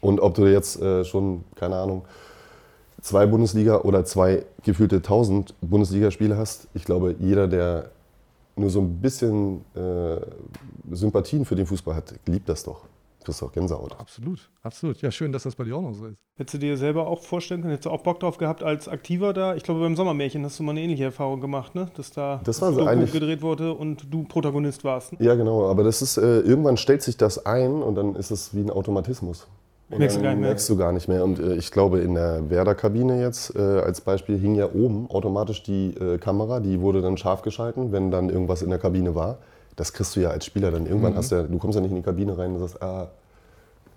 [0.00, 2.04] Und ob du jetzt äh, schon, keine Ahnung,
[3.02, 7.90] zwei Bundesliga oder zwei gefühlte 1000 Bundesligaspiele hast, ich glaube, jeder, der
[8.56, 10.16] nur so ein bisschen äh,
[10.92, 12.84] Sympathien für den Fußball hat, liebt das doch.
[13.24, 13.98] Das ist doch Gänsehaut.
[13.98, 15.02] Absolut, absolut.
[15.02, 16.16] Ja, schön, dass das bei dir auch noch so ist.
[16.36, 19.32] Hättest du dir selber auch vorstellen können, hättest du auch Bock drauf gehabt als Aktiver
[19.32, 19.56] da?
[19.56, 21.90] Ich glaube, beim Sommermärchen hast du mal eine ähnliche Erfahrung gemacht, ne?
[21.96, 25.12] Dass da Das war so Doku eigentlich- gedreht wurde und du Protagonist warst.
[25.14, 25.18] Ne?
[25.26, 28.54] Ja, genau, aber das ist, äh, irgendwann stellt sich das ein und dann ist es
[28.54, 29.48] wie ein Automatismus.
[29.88, 30.48] Merkst du gar nicht mehr.
[30.48, 31.22] merkst du gar nicht mehr.
[31.22, 35.62] Und äh, ich glaube, in der Werder-Kabine jetzt äh, als Beispiel hing ja oben automatisch
[35.62, 39.38] die äh, Kamera, die wurde dann scharf geschalten, wenn dann irgendwas in der Kabine war.
[39.76, 41.12] Das kriegst du ja als Spieler dann irgendwann.
[41.12, 41.18] Mhm.
[41.18, 43.08] Hast ja, du kommst ja nicht in die Kabine rein und sagst, ah,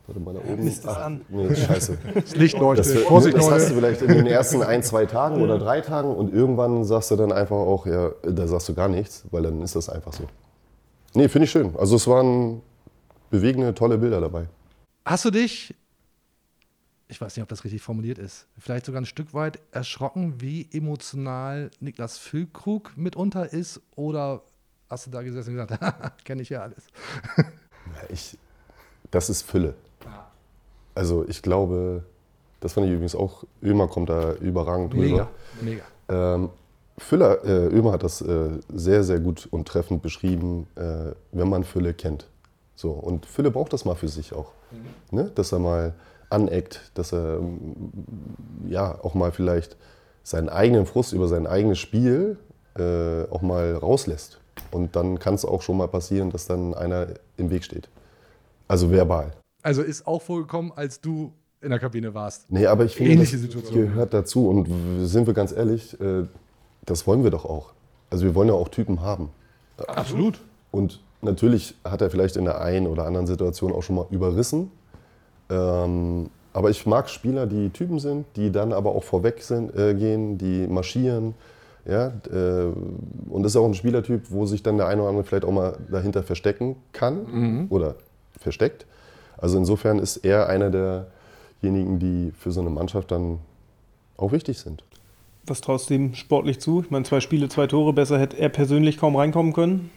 [0.05, 0.63] warte mal da oben.
[0.63, 1.21] Mist, ist Ach, an.
[1.29, 1.97] Nee, scheiße.
[2.13, 2.85] Das Licht leuchtet.
[2.85, 6.13] Das, Vorsicht, das hast du vielleicht in den ersten ein, zwei Tagen oder drei Tagen
[6.13, 9.61] und irgendwann sagst du dann einfach auch, ja, da sagst du gar nichts, weil dann
[9.63, 10.23] ist das einfach so.
[11.15, 11.73] Nee, finde ich schön.
[11.79, 12.61] Also es waren
[13.31, 14.45] bewegende, tolle Bilder dabei.
[15.09, 15.73] Hast du dich,
[17.07, 20.69] ich weiß nicht, ob das richtig formuliert ist, vielleicht sogar ein Stück weit erschrocken, wie
[20.71, 23.81] emotional Niklas Füllkrug mitunter ist?
[23.95, 24.43] Oder
[24.87, 26.83] hast du da gesessen und gesagt, kenne ich ja alles?
[28.09, 28.37] Ich,
[29.09, 29.73] das ist Fülle.
[30.93, 32.03] Also ich glaube,
[32.59, 35.29] das fand ich übrigens auch, Ömer kommt da überragend Mega, drüber.
[35.61, 35.83] mega.
[36.07, 36.49] Ähm,
[36.99, 41.63] Füller, äh, Ömer hat das äh, sehr, sehr gut und treffend beschrieben, äh, wenn man
[41.63, 42.27] Fülle kennt.
[42.79, 44.53] So, und Fülle braucht das mal für sich auch.
[45.11, 45.29] Ne?
[45.35, 45.95] Dass er mal
[46.29, 47.41] aneckt, dass er
[48.69, 49.75] ja, auch mal vielleicht
[50.23, 52.37] seinen eigenen Frust über sein eigenes Spiel
[52.77, 54.39] äh, auch mal rauslässt.
[54.71, 57.89] Und dann kann es auch schon mal passieren, dass dann einer im Weg steht.
[58.69, 59.33] Also verbal.
[59.61, 62.49] Also ist auch vorgekommen, als du in der Kabine warst.
[62.49, 63.75] Nee, aber ich finde, Ähnliche das Situation.
[63.75, 64.47] gehört dazu.
[64.47, 66.23] Und sind wir ganz ehrlich, äh,
[66.85, 67.73] das wollen wir doch auch.
[68.09, 69.31] Also wir wollen ja auch Typen haben.
[69.85, 70.39] Absolut.
[70.71, 74.71] Und natürlich hat er vielleicht in der einen oder anderen Situation auch schon mal überrissen.
[75.49, 79.93] Ähm, aber ich mag Spieler, die Typen sind, die dann aber auch vorweg sind, äh,
[79.93, 81.35] gehen, die marschieren.
[81.85, 82.71] Ja, äh,
[83.29, 85.51] und das ist auch ein Spielertyp, wo sich dann der eine oder andere vielleicht auch
[85.51, 87.95] mal dahinter verstecken kann oder
[88.37, 88.85] versteckt.
[89.37, 90.69] Also insofern ist er einer
[91.61, 93.39] derjenigen, die für so eine Mannschaft dann
[94.17, 94.83] auch wichtig sind.
[95.45, 96.81] Was traust du ihm sportlich zu?
[96.81, 99.89] Ich meine, zwei Spiele, zwei Tore, besser hätte er persönlich kaum reinkommen können.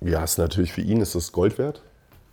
[0.00, 1.82] Ja, ist natürlich für ihn ist das Gold wert.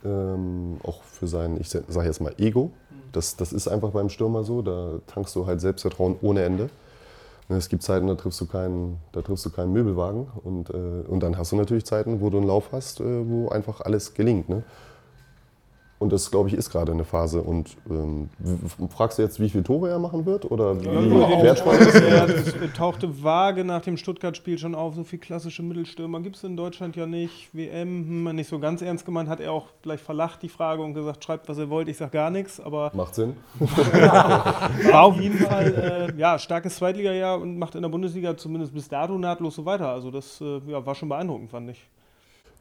[0.04, 2.70] Ähm, auch für sein, ich sage jetzt mal Ego.
[3.12, 4.62] Das, das ist einfach beim Stürmer so.
[4.62, 6.70] Da tankst du halt Selbstvertrauen ohne Ende.
[7.48, 10.26] Es gibt Zeiten, da triffst du keinen, da triffst du keinen Möbelwagen.
[10.42, 13.48] Und, äh, und dann hast du natürlich Zeiten, wo du einen Lauf hast, äh, wo
[13.48, 14.48] einfach alles gelingt.
[14.48, 14.64] Ne?
[15.98, 17.40] Und das, glaube ich, ist gerade eine Phase.
[17.40, 18.28] Und ähm,
[18.90, 20.50] fragst du jetzt, wie viele Tore er machen wird?
[20.50, 22.26] Oder wie wertvoll ist Ja, er?
[22.26, 24.94] das tauchte vage nach dem Stuttgart-Spiel schon auf.
[24.94, 27.48] So viel klassische Mittelstürmer gibt es in Deutschland ja nicht.
[27.54, 30.92] WM, hm, nicht so ganz ernst gemeint, hat er auch gleich verlacht die Frage und
[30.92, 32.60] gesagt, schreibt, was ihr wollt, ich sag gar nichts.
[32.60, 33.34] Aber Macht Sinn.
[33.58, 38.86] war auf jeden Fall äh, ja, starkes Zweitligajahr und macht in der Bundesliga zumindest bis
[38.86, 39.88] dato nahtlos so weiter.
[39.88, 41.88] Also das äh, ja, war schon beeindruckend, fand ich.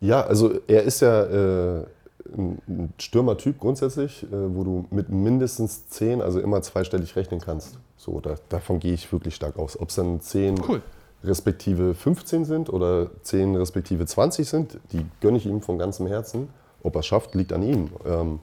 [0.02, 1.86] Ja, also er ist ja, äh,
[2.36, 7.78] ein Stürmertyp grundsätzlich, äh, wo du mit mindestens 10, also immer zweistellig rechnen kannst.
[7.98, 9.80] So, da, davon gehe ich wirklich stark aus.
[9.80, 10.82] Ob es dann 10 Cool.
[11.24, 16.50] respektive 15 sind oder 10 respektive 20 sind, die gönne ich ihm von ganzem Herzen.
[16.84, 17.90] Ob er es schafft, liegt an ihm.
[18.06, 18.40] Ähm,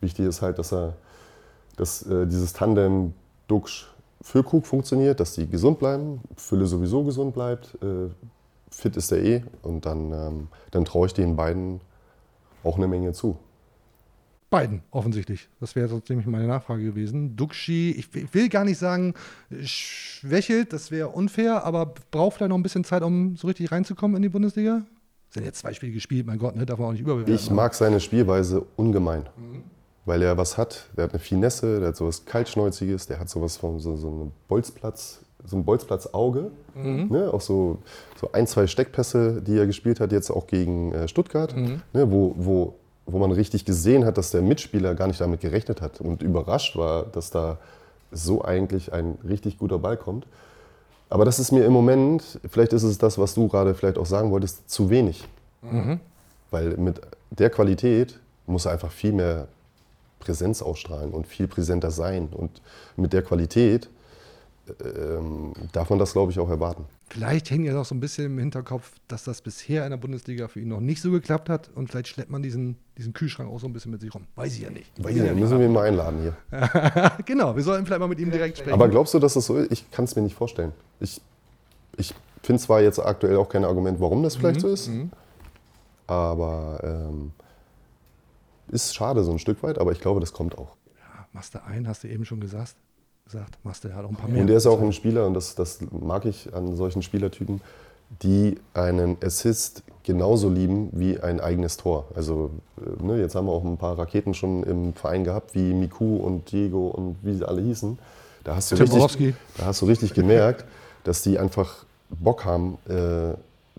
[0.00, 0.94] wichtig ist halt, dass er
[1.78, 3.14] dass äh, dieses Tandem
[3.46, 3.86] Duxch
[4.20, 8.10] Füllkrug funktioniert, dass die gesund bleiben, Fülle sowieso gesund bleibt, äh,
[8.70, 11.80] fit ist er eh und dann, ähm, dann traue ich den beiden
[12.68, 13.38] auch eine Menge zu.
[14.50, 15.48] Beiden, offensichtlich.
[15.60, 17.36] Das wäre sonst nämlich meine Nachfrage gewesen.
[17.36, 19.14] Duxi, ich, will gar nicht sagen,
[19.62, 24.16] schwächelt, das wäre unfair, aber braucht vielleicht noch ein bisschen Zeit, um so richtig reinzukommen
[24.16, 24.82] in die Bundesliga?
[25.30, 26.64] Sind jetzt zwei Spiele gespielt, mein Gott, ne?
[26.64, 27.34] darf man auch nicht überbewerten.
[27.34, 29.26] Ich mag seine Spielweise ungemein,
[30.06, 30.88] weil er was hat.
[30.96, 34.32] Der hat eine Finesse, der hat sowas Kaltschnäuziges, der hat sowas von so, so einem
[34.48, 36.50] Bolzplatz, so ein Bolzplatz-Auge.
[37.08, 37.32] Ne?
[37.32, 37.78] Auch so,
[38.20, 41.54] so ein, zwei Steckpässe, die er gespielt hat, jetzt auch gegen äh, Stuttgart,
[41.92, 42.10] ne?
[42.10, 42.74] wo, wo,
[43.06, 46.76] wo man richtig gesehen hat, dass der Mitspieler gar nicht damit gerechnet hat und überrascht
[46.76, 47.58] war, dass da
[48.10, 50.26] so eigentlich ein richtig guter Ball kommt.
[51.10, 54.06] Aber das ist mir im Moment, vielleicht ist es das, was du gerade vielleicht auch
[54.06, 55.26] sagen wolltest, zu wenig.
[56.50, 59.48] Weil mit der Qualität muss er einfach viel mehr
[60.18, 62.28] Präsenz ausstrahlen und viel präsenter sein.
[62.30, 62.60] Und
[62.96, 63.88] mit der Qualität
[64.84, 66.84] ähm, darf man das, glaube ich, auch erwarten.
[67.10, 70.48] Vielleicht hängt ja noch so ein bisschen im Hinterkopf, dass das bisher in der Bundesliga
[70.48, 73.58] für ihn noch nicht so geklappt hat und vielleicht schleppt man diesen, diesen Kühlschrank auch
[73.60, 74.26] so ein bisschen mit sich rum.
[74.36, 74.90] Weiß ich ja nicht.
[75.02, 75.40] Weiß ich Ja, ja nicht.
[75.40, 76.36] müssen wir ihn mal einladen hier.
[77.24, 78.74] genau, wir sollten vielleicht mal mit ihm direkt sprechen.
[78.74, 79.72] Aber glaubst du, dass das so ist?
[79.72, 80.72] Ich kann es mir nicht vorstellen.
[81.00, 81.20] Ich,
[81.96, 84.90] ich finde zwar jetzt aktuell auch kein Argument, warum das vielleicht so ist,
[86.06, 87.32] aber ähm,
[88.68, 90.76] ist schade so ein Stück weit, aber ich glaube, das kommt auch.
[91.32, 92.74] machst du einen, hast du eben schon gesagt.
[93.28, 94.40] Gesagt machst du ja auch ein paar mehr.
[94.40, 97.60] Und er ist auch ein Spieler, und das, das mag ich an solchen Spielertypen,
[98.22, 102.06] die einen Assist genauso lieben wie ein eigenes Tor.
[102.14, 105.74] Also äh, ne, jetzt haben wir auch ein paar Raketen schon im Verein gehabt, wie
[105.74, 107.98] Miku und Diego und wie sie alle hießen.
[108.44, 110.64] Da hast du, richtig, da hast du richtig gemerkt,
[111.04, 113.34] dass die einfach Bock haben, äh,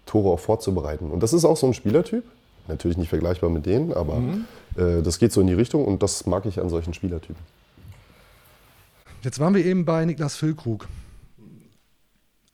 [0.05, 1.09] Tore auch vorzubereiten.
[1.09, 2.23] Und das ist auch so ein Spielertyp.
[2.67, 4.45] Natürlich nicht vergleichbar mit denen, aber Mhm.
[4.77, 7.41] äh, das geht so in die Richtung und das mag ich an solchen Spielertypen.
[9.21, 10.87] Jetzt waren wir eben bei Niklas Füllkrug.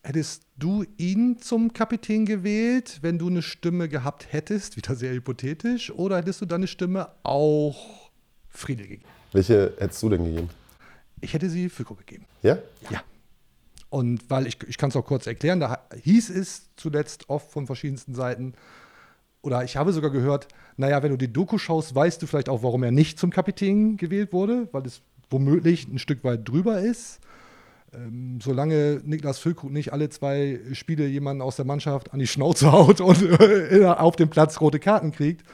[0.01, 5.91] Hättest du ihn zum Kapitän gewählt, wenn du eine Stimme gehabt hättest, wieder sehr hypothetisch,
[5.91, 8.09] oder hättest du deine Stimme auch
[8.49, 9.09] Friedel gegeben?
[9.31, 10.49] Welche hättest du denn gegeben?
[11.21, 12.25] Ich hätte sie Füllkrug gegeben.
[12.41, 12.57] Ja?
[12.89, 13.03] Ja.
[13.89, 17.67] Und weil ich, ich kann es auch kurz erklären, da hieß es zuletzt oft von
[17.67, 18.53] verschiedensten Seiten,
[19.43, 20.47] oder ich habe sogar gehört,
[20.77, 23.97] naja, wenn du die Doku schaust, weißt du vielleicht auch, warum er nicht zum Kapitän
[23.97, 27.19] gewählt wurde, weil es womöglich ein Stück weit drüber ist.
[27.93, 32.71] Ähm, solange Niklas Füllkrug nicht alle zwei Spiele jemanden aus der Mannschaft an die Schnauze
[32.71, 35.45] haut und äh, auf dem Platz rote Karten kriegt,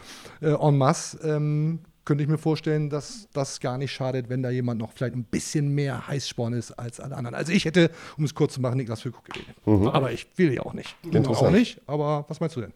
[0.41, 4.49] äh, en masse, ähm, könnte ich mir vorstellen, dass das gar nicht schadet, wenn da
[4.49, 7.35] jemand noch vielleicht ein bisschen mehr Heißsporn ist als alle anderen.
[7.35, 9.47] Also ich hätte, um es kurz zu machen, Niklas Füllkrug gewählt.
[9.65, 9.87] Mhm.
[9.87, 10.95] Aber ich will ja auch nicht.
[11.03, 11.49] Interessant.
[11.49, 12.73] Auch nicht, aber was meinst du denn?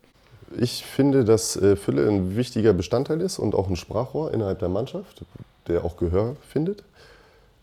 [0.58, 4.70] Ich finde, dass äh, Fülle ein wichtiger Bestandteil ist und auch ein Sprachrohr innerhalb der
[4.70, 5.26] Mannschaft,
[5.68, 6.84] der auch Gehör findet.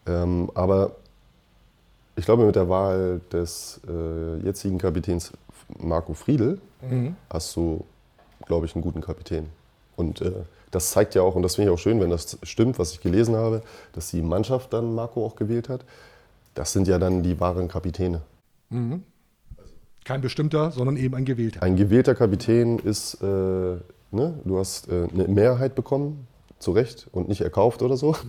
[0.07, 0.93] Ähm, aber
[2.17, 5.33] ich glaube, mit der Wahl des äh, jetzigen Kapitäns
[5.79, 7.15] Marco Friedl Mhm.
[7.31, 7.85] hast du,
[8.45, 9.47] glaube ich, einen guten Kapitän.
[9.95, 10.33] Und äh,
[10.73, 13.01] das zeigt ja auch, und das finde ich auch schön, wenn das stimmt, was ich
[13.01, 13.63] gelesen habe,
[13.93, 15.85] dass die Mannschaft dann Marco auch gewählt hat.
[16.55, 18.23] Das sind ja dann die wahren Kapitäne.
[18.71, 19.05] Mhm.
[20.05, 21.63] Kein bestimmter, sondern eben ein gewählter.
[21.63, 23.81] Ein gewählter Kapitän ist, äh, ne,
[24.45, 26.27] du hast äh, eine Mehrheit bekommen,
[26.63, 28.13] zu Recht, und nicht erkauft oder so.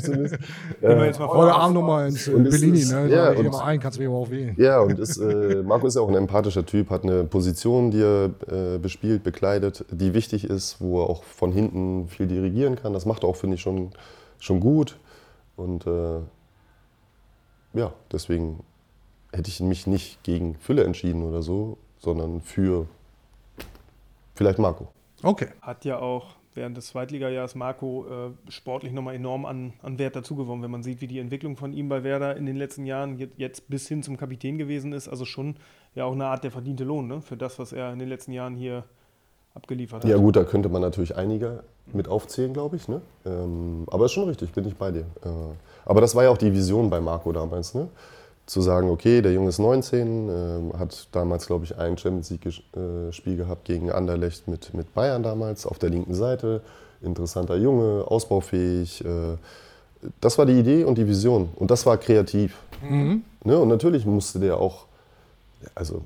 [0.00, 0.38] zumindest.
[0.80, 3.08] wir jetzt mal Oder Oh, Arm nochmal ins äh, Und Bellini, ist- ne?
[3.08, 4.54] ja, und- mal ein, kannst du mir auch wählen.
[4.58, 8.00] Ja, und ist, äh, Marco ist ja auch ein empathischer Typ, hat eine Position, die
[8.02, 8.30] er
[8.74, 12.92] äh, bespielt, bekleidet, die wichtig ist, wo er auch von hinten viel dirigieren kann.
[12.92, 13.90] Das macht er auch, finde ich, schon,
[14.38, 14.98] schon gut.
[15.56, 16.20] Und äh,
[17.74, 18.60] ja, deswegen
[19.32, 22.86] hätte ich mich nicht gegen Fülle entschieden oder so, sondern für
[24.34, 24.88] vielleicht Marco.
[25.22, 25.48] Okay.
[25.60, 30.62] Hat ja auch während des Zweitligajahres Marco äh, sportlich nochmal enorm an, an Wert dazugewonnen,
[30.62, 33.34] wenn man sieht, wie die Entwicklung von ihm bei Werder in den letzten Jahren jetzt,
[33.38, 35.08] jetzt bis hin zum Kapitän gewesen ist.
[35.08, 35.56] Also schon
[35.94, 37.22] ja auch eine Art der verdiente Lohn ne?
[37.22, 38.84] für das, was er in den letzten Jahren hier
[39.54, 40.10] abgeliefert hat.
[40.10, 42.88] Ja gut, da könnte man natürlich einige mit aufzählen, glaube ich.
[42.88, 43.02] Ne?
[43.26, 45.06] Ähm, aber ist schon richtig, bin ich bei dir.
[45.24, 45.28] Äh,
[45.84, 47.74] aber das war ja auch die Vision bei Marco damals.
[47.74, 47.88] Ne?
[48.46, 53.36] Zu sagen, okay, der Junge ist 19, ähm, hat damals, glaube ich, ein Champions League-Spiel
[53.36, 56.60] gehabt gegen Anderlecht mit, mit Bayern damals auf der linken Seite.
[57.02, 59.04] Interessanter Junge, ausbaufähig.
[59.04, 59.36] Äh,
[60.20, 61.50] das war die Idee und die Vision.
[61.56, 62.58] Und das war kreativ.
[62.82, 63.22] Mhm.
[63.44, 63.58] Ne?
[63.58, 64.86] Und natürlich musste der auch,
[65.74, 66.02] also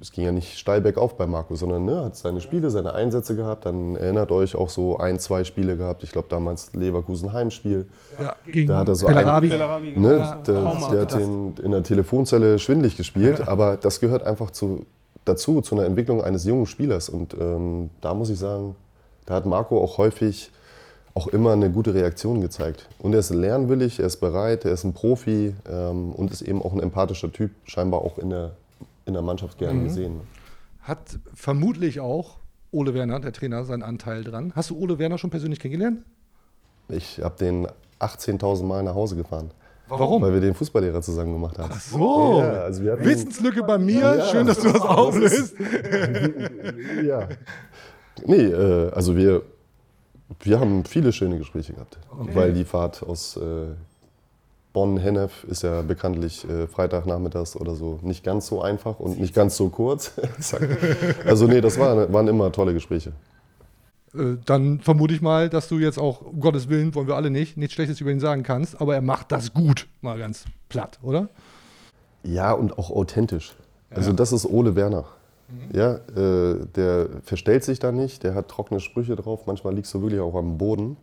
[0.00, 3.36] es ging ja nicht steil bergauf bei Marco, sondern ne, hat seine Spiele, seine Einsätze
[3.36, 3.66] gehabt.
[3.66, 6.02] Dann erinnert euch auch so ein, zwei Spiele gehabt.
[6.02, 7.86] Ich glaube damals Leverkusen Heimspiel.
[8.20, 11.82] Ja, gegen Da hat er so ein, ne, ja, der, der hat den in der
[11.82, 14.86] Telefonzelle schwindlig gespielt, aber das gehört einfach zu,
[15.24, 17.08] dazu, zu einer Entwicklung eines jungen Spielers.
[17.08, 18.74] Und ähm, da muss ich sagen,
[19.26, 20.50] da hat Marco auch häufig
[21.14, 22.88] auch immer eine gute Reaktion gezeigt.
[22.98, 26.60] Und er ist lernwillig, er ist bereit, er ist ein Profi ähm, und ist eben
[26.60, 28.52] auch ein empathischer Typ, scheinbar auch in der,
[29.06, 29.84] in der Mannschaft gern Mhm.
[29.84, 30.20] gesehen.
[30.82, 32.36] Hat vermutlich auch
[32.72, 34.52] Ole Werner, der Trainer, seinen Anteil dran.
[34.54, 36.00] Hast du Ole Werner schon persönlich kennengelernt?
[36.88, 37.66] Ich habe den
[37.98, 39.50] 18.000 Mal nach Hause gefahren.
[39.88, 40.20] Warum?
[40.22, 41.70] Weil wir den Fußballlehrer zusammen gemacht haben.
[41.72, 42.40] Ach so.
[42.40, 44.00] Ja, also Wissenslücke bei mir.
[44.16, 45.54] Ja, Schön, dass du das auflöst.
[47.04, 47.28] ja.
[48.24, 49.42] Nee, äh, also wir,
[50.40, 51.98] wir haben viele schöne Gespräche gehabt.
[52.34, 53.40] Weil die Fahrt aus äh,
[54.76, 59.56] Bonn-Hennef ist ja bekanntlich äh, Freitagnachmittags oder so nicht ganz so einfach und nicht ganz
[59.56, 60.12] so kurz.
[61.24, 63.12] also nee, das waren, waren immer tolle Gespräche.
[64.14, 67.30] Äh, Dann vermute ich mal, dass du jetzt auch, um Gottes Willen, wollen wir alle
[67.30, 70.98] nicht, nichts Schlechtes über ihn sagen kannst, aber er macht das gut, mal ganz platt,
[71.00, 71.30] oder?
[72.22, 73.56] Ja, und auch authentisch.
[73.88, 75.06] Also das ist Ole Werner.
[75.72, 80.02] Ja, äh, der verstellt sich da nicht, der hat trockene Sprüche drauf, manchmal liegst du
[80.02, 80.98] wirklich auch am Boden.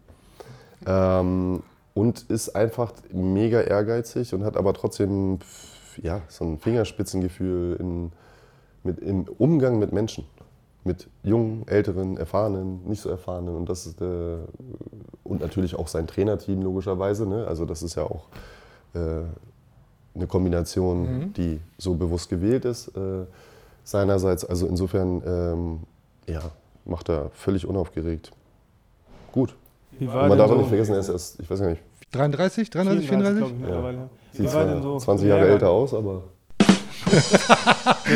[0.85, 5.39] Ähm, und ist einfach mega ehrgeizig und hat aber trotzdem
[6.01, 8.11] ja, so ein Fingerspitzengefühl in,
[8.83, 10.25] mit, im Umgang mit Menschen.
[10.85, 13.55] Mit jungen, älteren, erfahrenen, nicht so erfahrenen.
[13.55, 14.39] Und das ist der,
[15.23, 17.25] und natürlich auch sein Trainerteam logischerweise.
[17.25, 17.47] Ne?
[17.47, 18.27] Also das ist ja auch
[18.93, 19.21] äh,
[20.13, 21.33] eine Kombination, Mhm.
[21.33, 23.25] die so bewusst gewählt ist äh,
[23.85, 24.43] seinerseits.
[24.43, 25.79] Also insofern ähm,
[26.27, 26.41] ja,
[26.83, 28.31] macht er völlig unaufgeregt.
[29.31, 29.55] Gut.
[29.99, 31.81] Wie war man darf auch so- nicht vergessen, er ist erst, ich weiß gar nicht,
[32.11, 33.37] 33, 33, 34?
[33.39, 34.09] glaub ich, mittlerweile.
[34.31, 36.23] sieht Wie war zwar denn so 20 Jahre älter aus, aber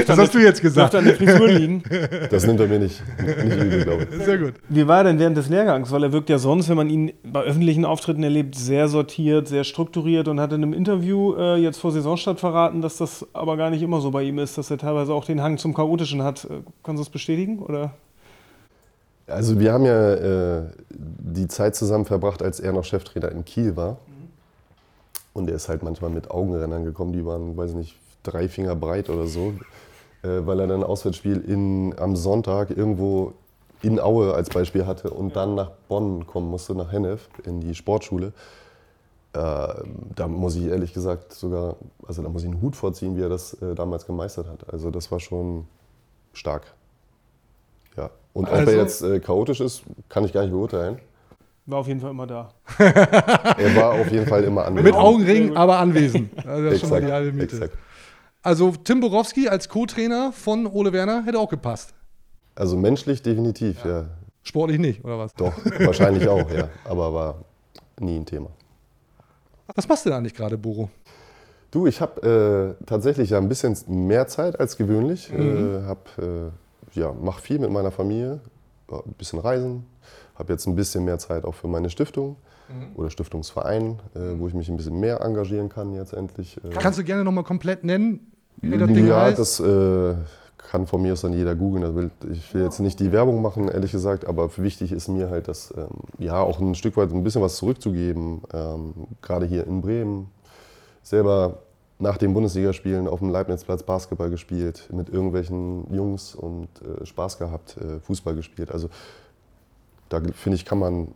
[0.08, 0.96] Das hast du jetzt gesagt.
[0.96, 1.84] An der Frisur liegen.
[2.32, 4.24] das nimmt er mir nicht, nicht übel, glaube ich.
[4.24, 4.54] Sehr gut.
[4.70, 5.92] Wie war er denn während des Lehrgangs?
[5.92, 9.64] Weil er wirkt ja sonst, wenn man ihn bei öffentlichen Auftritten erlebt, sehr sortiert, sehr
[9.64, 13.70] strukturiert und hat in einem Interview äh, jetzt vor Saisonstart verraten, dass das aber gar
[13.70, 16.46] nicht immer so bei ihm ist, dass er teilweise auch den Hang zum Chaotischen hat.
[16.46, 17.60] Äh, Kannst du das bestätigen?
[17.60, 17.92] Oder?
[19.28, 23.76] Also wir haben ja äh, die Zeit zusammen verbracht, als er noch Cheftrainer in Kiel
[23.76, 23.98] war.
[25.34, 28.76] Und er ist halt manchmal mit Augenrändern gekommen, die waren, weiß ich nicht, drei Finger
[28.76, 29.54] breit oder so.
[30.24, 33.34] Äh, weil er dann ein Auswärtsspiel in, am Sonntag irgendwo
[33.82, 37.76] in Aue als Beispiel hatte und dann nach Bonn kommen musste, nach Hennef, in die
[37.76, 38.34] Sportschule.
[39.34, 39.68] Äh,
[40.16, 41.76] da muss ich ehrlich gesagt sogar,
[42.08, 44.74] also da muss ich einen Hut vorziehen, wie er das äh, damals gemeistert hat.
[44.74, 45.68] Also das war schon
[46.34, 46.74] stark.
[48.38, 48.40] Ja.
[48.40, 51.00] Und ob Also- er jetzt äh, chaotisch ist, kann ich gar nicht beurteilen.
[51.66, 52.50] War auf jeden Fall immer da.
[52.80, 54.86] Er war auf jeden Fall immer anwesend.
[54.86, 56.30] Mit Augenring, aber anwesend.
[56.46, 57.56] Also das ist schon mal die halbe Miete.
[57.58, 57.78] exakt.
[58.42, 61.94] Also Tim Borowski als Co-Trainer von Ole Werner hätte auch gepasst.
[62.56, 64.06] Also menschlich definitiv, ja.
[64.44, 65.34] Sportlich nicht, oder was?
[65.34, 66.70] Doch, wahrscheinlich auch, ja.
[66.86, 67.36] Aber war
[68.00, 68.50] nie ein Thema.
[69.76, 70.90] Was machst du denn eigentlich gerade, Boro?
[71.72, 73.76] Du, ich habe äh, tatsächlich ja ein bisschen
[74.08, 75.30] mehr Zeit als gewöhnlich.
[75.34, 75.82] Mhm.
[75.84, 76.50] Äh, hab, äh,
[76.98, 78.42] ja, mache viel mit meiner Familie,
[78.92, 79.86] äh, ein bisschen reisen.
[80.36, 82.36] Habe jetzt ein bisschen mehr Zeit auch für meine Stiftung
[82.70, 82.96] Mhm.
[82.98, 86.58] oder Stiftungsverein, äh, wo ich mich ein bisschen mehr engagieren kann jetzt endlich.
[86.66, 89.40] Äh, Kannst du gerne nochmal komplett nennen, wie das Ding ja, heißt?
[89.40, 90.16] das äh,
[90.58, 92.12] kann von mir aus dann jeder googeln.
[92.30, 95.74] Ich will jetzt nicht die Werbung machen, ehrlich gesagt, aber wichtig ist mir halt, dass
[95.78, 98.42] ähm, ja auch ein Stück weit ein bisschen was zurückzugeben.
[98.54, 100.30] Ähm, Gerade hier in Bremen
[101.04, 101.60] selber
[102.00, 107.78] nach den Bundesligaspielen auf dem Leibnizplatz Basketball gespielt, mit irgendwelchen Jungs und äh, Spaß gehabt,
[107.78, 108.72] äh, Fußball gespielt.
[108.72, 108.90] Also
[110.10, 111.10] da finde ich, kann man,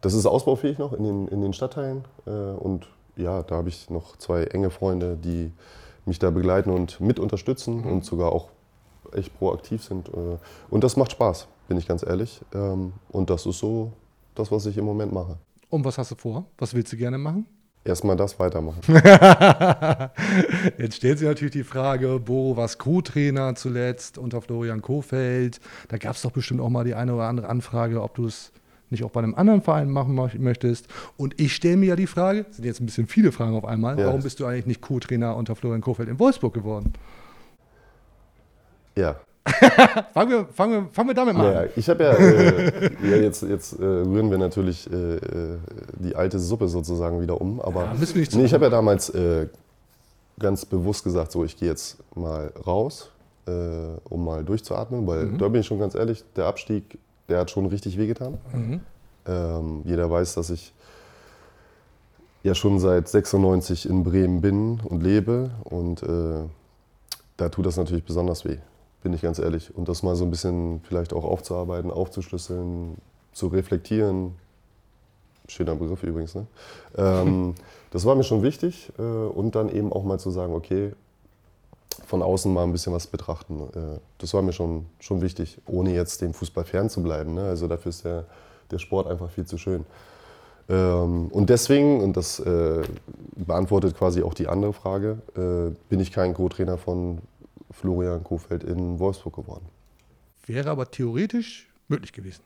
[0.00, 2.04] das ist ausbaufähig noch in den, in den Stadtteilen.
[2.26, 5.52] Äh, und ja, da habe ich noch zwei enge Freunde, die
[6.04, 8.48] mich da begleiten und mit unterstützen und sogar auch
[9.12, 10.08] echt proaktiv sind.
[10.08, 10.38] Äh,
[10.68, 12.40] und das macht Spaß, bin ich ganz ehrlich.
[12.52, 13.92] Ähm, und das ist so
[14.34, 15.38] das, was ich im Moment mache.
[15.70, 16.44] Und was hast du vor?
[16.58, 17.46] Was willst du gerne machen?
[17.84, 18.80] Erstmal das weitermachen.
[20.78, 25.60] Jetzt stellt sich natürlich die Frage, Boro war Co-Trainer zuletzt unter Florian Kofeld.
[25.88, 28.52] Da gab es doch bestimmt auch mal die eine oder andere Anfrage, ob du es
[28.88, 30.88] nicht auch bei einem anderen Verein machen mach- möchtest.
[31.18, 33.98] Und ich stelle mir ja die Frage, sind jetzt ein bisschen viele Fragen auf einmal,
[33.98, 34.06] Ja.
[34.06, 36.94] warum bist du eigentlich nicht Co-Trainer unter Florian Kofeld in Wolfsburg geworden?
[38.96, 39.16] Ja.
[40.14, 41.68] Fangen wir, fangen wir, fangen wir damit mal Naja, an.
[41.76, 45.58] ich habe ja, äh, ja, jetzt, jetzt äh, rühren wir natürlich äh, äh,
[45.98, 47.60] die alte Suppe sozusagen wieder um.
[47.60, 49.48] Aber Ja, müssen wir nicht nee, ich habe ja damals äh,
[50.38, 53.10] ganz bewusst gesagt, so ich gehe jetzt mal raus,
[53.46, 53.50] äh,
[54.08, 55.38] um mal durchzuatmen, weil Mhm.
[55.38, 58.38] da bin ich schon ganz ehrlich, der Abstieg, der hat schon richtig wehgetan.
[58.52, 58.80] Mhm.
[59.26, 60.72] Ähm, jeder weiß, dass ich
[62.42, 66.02] ja schon seit 96 in Bremen bin und lebe und
[67.36, 68.58] da tut das natürlich besonders weh,
[69.04, 69.72] bin ich ganz ehrlich.
[69.76, 72.96] Und das mal so ein bisschen vielleicht auch aufzuarbeiten, aufzuschlüsseln,
[73.32, 74.34] zu reflektieren.
[75.46, 76.46] Schöner Begriff übrigens, ne?
[76.96, 77.54] Ähm,
[77.90, 78.90] das war mir schon wichtig.
[78.98, 80.92] Äh, und dann eben auch mal zu sagen, okay,
[82.06, 83.60] von außen mal ein bisschen was betrachten.
[83.74, 87.34] Äh, das war mir schon, schon wichtig, ohne jetzt dem Fußball fernzubleiben.
[87.34, 87.44] Ne?
[87.44, 88.24] Also dafür ist der,
[88.70, 89.84] der Sport einfach viel zu schön.
[90.68, 92.82] Ähm, und deswegen, und das äh,
[93.36, 97.18] beantwortet quasi auch die andere Frage, äh, bin ich kein Co-Trainer von
[97.74, 99.66] Florian Kofeld in Wolfsburg geworden.
[100.46, 102.42] Wäre aber theoretisch möglich gewesen.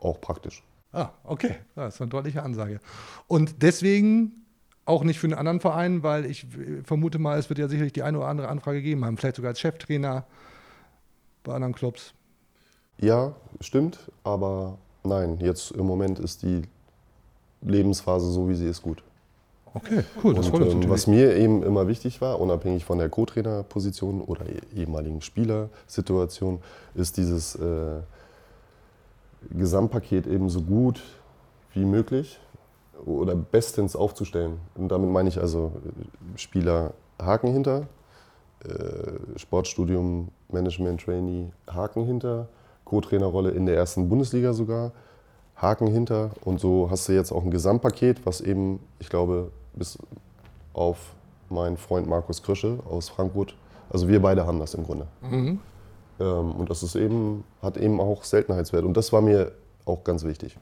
[0.00, 0.62] Auch praktisch.
[0.92, 1.56] Ah, okay.
[1.74, 2.80] Das ist eine deutliche Ansage.
[3.28, 4.32] Und deswegen
[4.84, 7.92] auch nicht für einen anderen Verein, weil ich äh, vermute mal, es wird ja sicherlich
[7.92, 9.16] die eine oder andere Anfrage geben haben.
[9.16, 10.26] Vielleicht sogar als Cheftrainer
[11.44, 12.12] bei anderen Clubs.
[12.98, 16.62] Ja, stimmt, aber nein, jetzt im Moment ist die
[17.62, 19.02] Lebensphase so, wie sie ist, gut.
[19.74, 20.34] Okay, cool.
[20.34, 24.20] Das Und freut uns ähm, was mir eben immer wichtig war, unabhängig von der Co-Trainer-Position
[24.20, 26.60] oder e- ehemaligen Spielersituation,
[26.94, 28.00] ist dieses äh,
[29.50, 31.02] Gesamtpaket eben so gut
[31.72, 32.40] wie möglich
[33.04, 34.58] oder bestens aufzustellen.
[34.74, 37.86] Und damit meine ich also äh, Spieler Haken hinter,
[38.64, 42.48] äh, Sportstudium, Management Trainee Haken hinter,
[42.84, 44.90] Co-Trainerrolle in der ersten Bundesliga sogar,
[45.54, 46.30] Haken hinter.
[46.44, 49.98] Und so hast du jetzt auch ein Gesamtpaket, was eben, ich glaube, bis
[50.72, 51.14] auf
[51.48, 53.54] meinen Freund Markus Krösche aus Frankfurt,
[53.90, 55.06] also wir beide haben das im Grunde.
[55.22, 55.58] Mhm.
[56.20, 58.84] Ähm, und das ist eben, hat eben auch Seltenheitswert.
[58.84, 59.52] Und das war mir
[59.84, 60.56] auch ganz wichtig.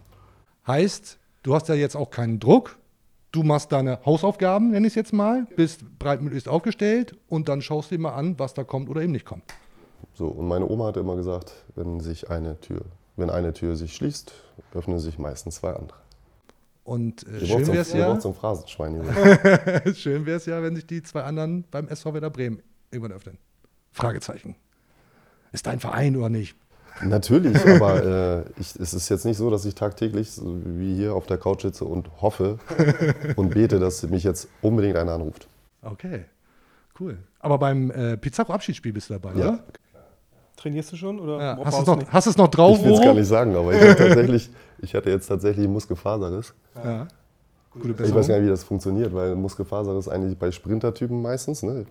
[0.66, 2.78] Heißt, du hast ja jetzt auch keinen Druck.
[3.30, 7.90] Du machst deine Hausaufgaben, nenne ich es jetzt mal, bist breitmöglichst aufgestellt und dann schaust
[7.90, 9.42] du dir mal an, was da kommt oder eben nicht kommt.
[10.14, 12.80] So, und meine Oma hat immer gesagt, wenn sich eine Tür,
[13.16, 14.32] wenn eine Tür sich schließt,
[14.74, 15.98] öffnen sich meistens zwei andere.
[16.88, 19.02] Und äh, schön wäre es ja, ein Phrasenschwein.
[19.94, 23.36] Schön wär's ja, wenn sich die zwei anderen beim SV Werder Bremen irgendwann öffnen.
[23.92, 24.56] Fragezeichen.
[25.52, 26.56] Ist dein Verein oder nicht?
[27.02, 31.12] Natürlich, aber äh, ich, es ist jetzt nicht so, dass ich tagtäglich so wie hier
[31.12, 32.58] auf der Couch sitze und hoffe
[33.36, 35.46] und bete, dass mich jetzt unbedingt einer anruft.
[35.82, 36.24] Okay,
[36.98, 37.18] cool.
[37.38, 39.48] Aber beim äh, Pizarro-Abschiedsspiel bist du dabei, Ja.
[39.48, 39.64] oder?
[40.60, 41.20] Trainierst du schon?
[41.20, 41.58] Oder Ja.
[41.64, 42.78] Hast, du es du noch, hast du es noch drauf?
[42.78, 44.50] Ich will es gar nicht sagen, aber ich, tatsächlich,
[44.80, 46.52] ich hatte jetzt tatsächlich Muskelfaserriss.
[46.84, 47.06] Ja.
[47.70, 51.86] Gute Ich weiß gar nicht, wie das funktioniert, weil Muskelfaserriss eigentlich bei Sprintertypen meistens, ne?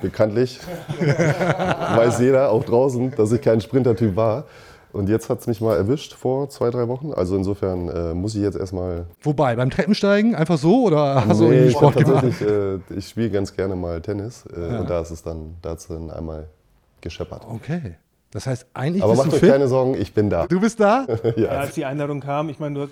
[0.00, 0.60] bekanntlich,
[1.00, 4.44] weiß jeder, auch draußen, dass ich kein Sprintertyp war.
[4.92, 7.12] Und jetzt hat es mich mal erwischt vor zwei, drei Wochen.
[7.12, 9.06] Also insofern äh, muss ich jetzt erstmal.
[9.22, 12.22] Wobei, beim Treppensteigen einfach so oder hast du Nee, hab Sport gemacht?
[12.22, 14.80] tatsächlich, äh, ich spiele ganz gerne mal Tennis äh, Ja.
[14.80, 16.48] und da ist es dann, da hat's dann einmal
[17.00, 17.46] gescheppert.
[17.48, 17.96] Okay.
[18.30, 20.46] Das heißt, eigentlich Aber macht euch keine Sorgen, ich bin da.
[20.46, 21.06] Du bist da?
[21.36, 21.48] Ja, ja.
[21.48, 22.90] als die Einladung kam, ich meine, du hast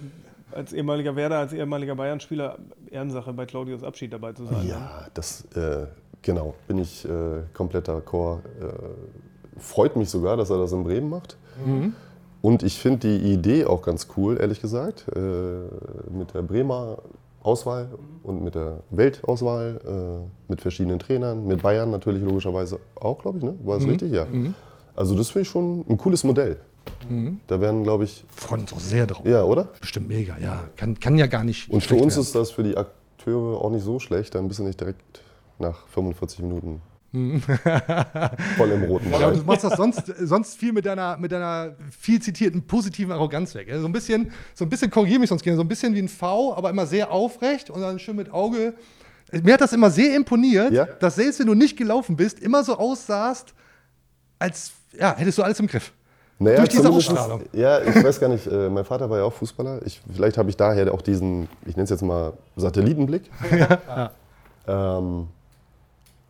[0.53, 2.59] als ehemaliger Werder, als ehemaliger Bayern-Spieler
[2.91, 4.63] Ehrensache bei Claudius Abschied dabei zu sein.
[4.63, 4.71] ne?
[4.71, 5.87] Ja, das, äh,
[6.23, 7.09] genau, bin ich äh,
[7.53, 8.43] kompletter Chor.
[8.61, 11.37] Äh, freut mich sogar, dass er das in Bremen macht.
[11.65, 11.95] Mhm.
[12.41, 15.21] Und ich finde die Idee auch ganz cool, ehrlich gesagt, äh,
[16.11, 16.99] mit der Bremer
[17.45, 17.91] Auswahl
[18.25, 19.81] und mit der Weltauswahl,
[20.27, 23.55] äh, mit verschiedenen Trainern, mit Bayern natürlich logischerweise auch, glaube ich, ne?
[23.63, 23.91] War das Mhm.
[23.91, 24.13] richtig?
[24.13, 24.25] Ja.
[24.25, 24.55] Mhm.
[24.97, 26.57] Also das finde ich schon ein cooles Modell.
[27.09, 27.41] Mhm.
[27.47, 29.25] Da werden, glaube ich, Freuen uns auch sehr drauf.
[29.27, 29.69] ja, oder?
[29.81, 30.65] Bestimmt mega, ja.
[30.77, 31.71] Kann, kann ja gar nicht.
[31.71, 32.23] Und für uns werden.
[32.23, 35.01] ist das für die Akteure auch nicht so schlecht, dann bist du nicht direkt
[35.59, 36.81] nach 45 Minuten.
[38.57, 39.39] voll im roten Ja, Bereich.
[39.39, 43.69] du machst das sonst, sonst viel mit deiner, mit deiner viel zitierten positiven Arroganz weg.
[43.79, 46.09] So ein bisschen, so ein bisschen korrigiere mich sonst gerne, so ein bisschen wie ein
[46.09, 48.75] V, aber immer sehr aufrecht und dann schön mit Auge.
[49.43, 50.85] Mir hat das immer sehr imponiert, Ja?
[50.87, 53.55] dass selbst wenn du nicht gelaufen bist, immer so aussahst,
[54.39, 55.93] als ja, hättest du alles im Griff.
[56.39, 57.43] Naja, Durch diese Ausstrahlung.
[57.53, 59.81] Ja, ich weiß gar nicht, äh, mein Vater war ja auch Fußballer.
[59.87, 63.31] Ich, vielleicht habe ich daher auch diesen, ich nenne es jetzt mal Satellitenblick.
[64.67, 65.29] Ähm,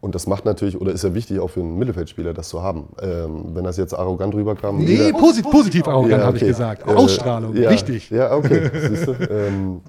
[0.05, 2.89] und das macht natürlich, oder ist ja wichtig auch für einen Mittelfeldspieler, das zu haben.
[3.01, 4.79] Ähm, wenn das jetzt arrogant rüberkam.
[4.79, 6.51] Nee, wieder- posit positiv arrogant, Ja, habe ich okay.
[6.53, 6.87] gesagt.
[6.87, 8.11] Äh, Ausstrahlung, ja, wichtig.
[8.11, 8.71] Ja, okay.
[8.89, 9.13] Siehst du?
[9.31, 9.81] Ähm,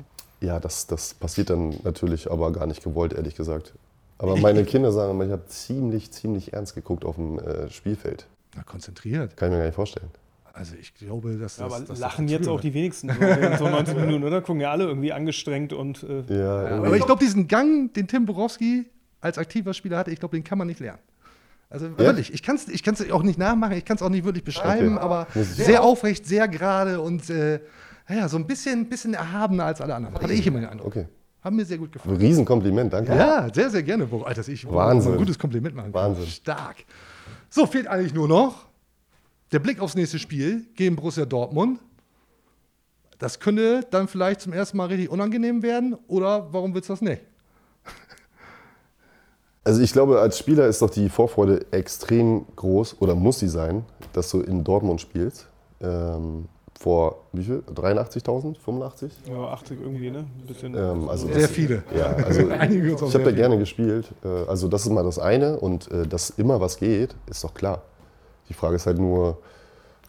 [0.41, 3.73] ja, das, das passiert dann natürlich aber gar nicht gewollt, ehrlich gesagt.
[4.17, 8.25] Aber meine Kinder sagen immer, ich habe ziemlich, ziemlich ernst geguckt auf dem äh, Spielfeld.
[8.55, 9.35] Na, konzentriert.
[9.35, 10.07] Kann ich mir gar nicht vorstellen.
[10.53, 11.73] Also ich glaube, dass Ja, das.
[11.75, 14.39] aber dass lachen das jetzt auch die wenigsten so, während so 90 Minuten, oder?
[14.41, 16.03] Gucken ja alle irgendwie angestrengt und.
[16.03, 16.87] Äh, Ja, Ja, irgendwie.
[16.87, 18.85] aber ich glaube, diesen Gang, den Tim Borowski
[19.25, 20.99] als aktiver Spieler hatte, ich glaube, den kann man nicht lernen.
[21.69, 24.23] Also wirklich, ich kann es ich kann's auch nicht nachmachen, ich kann es auch nicht
[24.23, 25.03] wirklich beschreiben, Okay.
[25.03, 27.59] aber sehr aufrecht, sehr gerade und äh,
[28.07, 30.13] ja, so ein bisschen, bisschen erhabener als alle anderen.
[30.15, 30.87] Hatte ich immer den Eindruck.
[30.87, 31.07] Okay.
[31.43, 32.15] Haben mir sehr gut gefallen.
[32.17, 33.15] Riesenkompliment, danke.
[33.15, 34.23] Ja, sehr, sehr gerne, Boro.
[34.23, 35.13] Alter, ich Wahnsinn.
[35.13, 36.11] ein gutes Kompliment machen kann.
[36.11, 36.27] Wahnsinn.
[36.27, 36.77] Stark.
[37.49, 38.65] So, fehlt eigentlich nur noch
[39.51, 41.79] der Blick aufs nächste Spiel gegen Borussia Dortmund.
[43.17, 47.01] Das könnte dann vielleicht zum ersten Mal richtig unangenehm werden, oder warum willst du das
[47.01, 47.21] nicht?
[49.65, 53.83] Also ich glaube, als Spieler ist doch die Vorfreude extrem groß oder muss sie sein,
[54.13, 55.47] dass du in Dortmund spielst.
[55.81, 56.45] Ähm,
[56.79, 57.63] vor wie viel?
[57.73, 58.57] 83.000?
[58.59, 59.11] 85?
[59.27, 60.19] Ja, 80 irgendwie, ne?
[60.19, 60.75] Ein bisschen.
[60.75, 61.83] Ähm, also Sehr das- viele.
[61.97, 63.33] Ja, also Einige ich habe da viele.
[63.33, 64.05] gerne gespielt.
[64.23, 67.53] Äh, Also das ist mal das eine und äh, dass immer was geht, ist doch
[67.53, 67.81] klar.
[68.49, 69.39] Die Frage ist halt nur,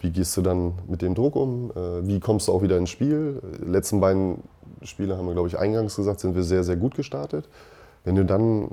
[0.01, 1.71] wie gehst du dann mit dem Druck um?
[1.71, 3.41] Äh, Wie kommst du auch wieder ins Spiel?
[3.65, 4.43] Die letzten beiden
[4.83, 7.49] Spiele haben wir, glaube ich, eingangs gesagt, sind wir sehr, sehr gut gestartet.
[8.07, 8.69] Wenn du dann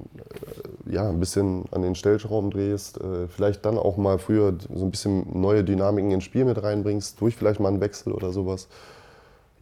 [0.88, 4.86] äh, ja, ein bisschen an den Stellschrauben drehst, äh, vielleicht dann auch mal früher so
[4.86, 8.68] ein bisschen neue Dynamiken ins Spiel mit reinbringst, durch vielleicht mal einen Wechsel oder sowas,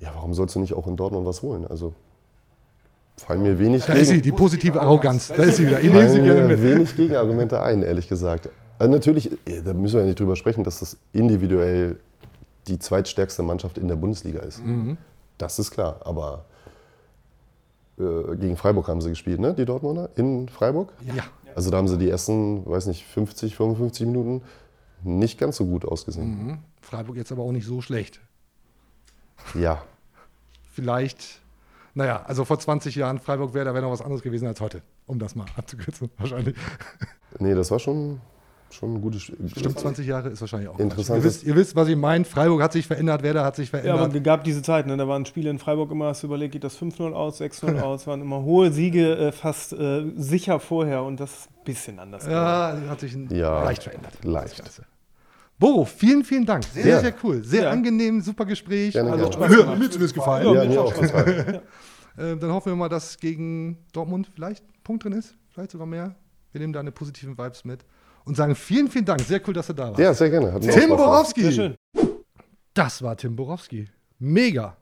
[0.02, 1.66] ja, warum sollst du nicht auch in Dortmund was holen?
[1.66, 1.94] Also
[3.16, 5.30] fallen mir wenig Da ist sie, die positive Arroganz.
[5.30, 5.80] Da ist sie wieder.
[5.80, 8.50] Ich fallen mir wenig Gegenargumente ein, ehrlich gesagt.
[8.78, 9.32] Also natürlich,
[9.64, 11.98] da müssen wir ja nicht drüber sprechen, dass das individuell
[12.68, 14.66] die zweitstärkste Mannschaft in der Bundesliga ist.
[14.66, 14.98] Mhm.
[15.38, 16.44] Das ist klar, aber
[18.02, 19.54] äh, gegen Freiburg haben sie gespielt, ne?
[19.54, 20.94] Die Dortmunder in Freiburg?
[21.16, 21.24] Ja.
[21.56, 24.42] Also da haben sie die ersten, weiß nicht, 50, 55 Minuten
[25.04, 26.48] nicht ganz so gut ausgesehen.
[26.48, 26.58] Mhm.
[26.82, 28.22] Freiburg jetzt aber auch nicht so schlecht.
[29.56, 29.84] Ja,
[30.72, 31.42] Vielleicht,
[31.94, 34.82] naja, also vor 20 Jahren Freiburg wäre, da wäre noch was anderes gewesen als heute.
[35.06, 36.56] Um das mal abzukürzen, wahrscheinlich.
[37.40, 38.22] nee, das war schon,
[38.74, 39.38] schon ein gutes Spiel.
[39.50, 40.80] Stimmt, 20 Jahre ist wahrscheinlich auch.
[40.80, 42.26] Interessant Ihr wisst, ihr wisst, was ich meine.
[42.26, 44.00] Freiburg hat sich verändert, Werder hat sich Ja, verändert.
[44.06, 44.98] aber es gab diese Zeit, ne?
[44.98, 48.08] da waren Spiele in Freiburg immer, hast du überlegt, geht das 5-0 aus, 6-0 aus,
[48.08, 52.26] waren immer hohe Siege äh, fast äh, sicher vorher und das ist ein bisschen anders.
[52.26, 54.14] Ja, hat sich Ja, leicht verändert.
[54.24, 54.62] leicht.
[55.60, 56.64] Boro, vielen, vielen Dank.
[56.66, 57.00] Sehr, Ja.
[57.02, 57.44] sehr cool.
[57.44, 57.70] Sehr Ja.
[57.70, 58.94] angenehm, super Gespräch.
[58.94, 59.56] Gerne, also, gerne.
[59.58, 60.48] mir, mir zumindest gefallen.
[60.56, 60.94] Ja, mir auch.
[62.18, 65.36] Äh, dann hoffen wir mal, dass gegen Dortmund vielleicht ein Punkt drin ist.
[65.50, 66.16] Vielleicht sogar mehr.
[66.52, 67.86] Wir nehmen deine positiven Vibes mit.
[68.26, 69.22] Und sagen vielen, vielen Dank.
[69.22, 70.00] Sehr cool, dass du da warst.
[70.00, 70.54] Ja, sehr gerne.
[70.54, 70.90] Hat Tim.
[70.90, 71.42] Borowski.
[71.42, 71.76] Sehr schön.
[72.74, 73.88] Das war Tim Borowski.
[74.20, 74.78] Mega.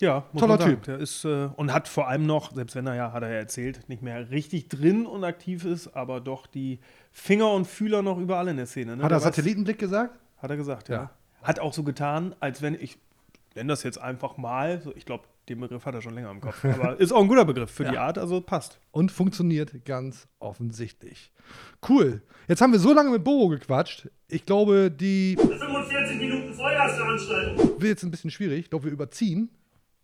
[0.00, 0.74] Ja, muss Toller man sagen.
[0.74, 0.82] Typ.
[0.84, 3.36] Der ist äh, und hat vor allem noch, selbst wenn er ja, hat er ja
[3.36, 6.80] erzählt, nicht mehr richtig drin und aktiv ist, aber doch die
[7.12, 8.96] Finger und Fühler noch überall in der Szene.
[8.96, 9.02] Ne?
[9.02, 10.18] Hat Der er Satellitenblick gesagt?
[10.38, 10.94] Hat er gesagt, ja.
[10.94, 11.10] Ja.
[11.42, 12.98] Hat auch so getan, als wenn ich
[13.54, 16.40] nenne das jetzt einfach mal, so, ich glaube, den Begriff hat er schon länger im
[16.40, 18.78] Kopf, aber ist auch ein guter Begriff für die Art, also passt.
[18.90, 21.32] Und funktioniert ganz offensichtlich.
[21.88, 22.22] Cool.
[22.48, 24.08] Jetzt haben wir so lange mit Boro gequatscht.
[24.28, 27.58] Ich glaube, die 45 Minuten Vollgasveranstaltung.
[27.80, 28.60] wird jetzt ein bisschen schwierig.
[28.60, 29.50] Ich glaube, wir überziehen.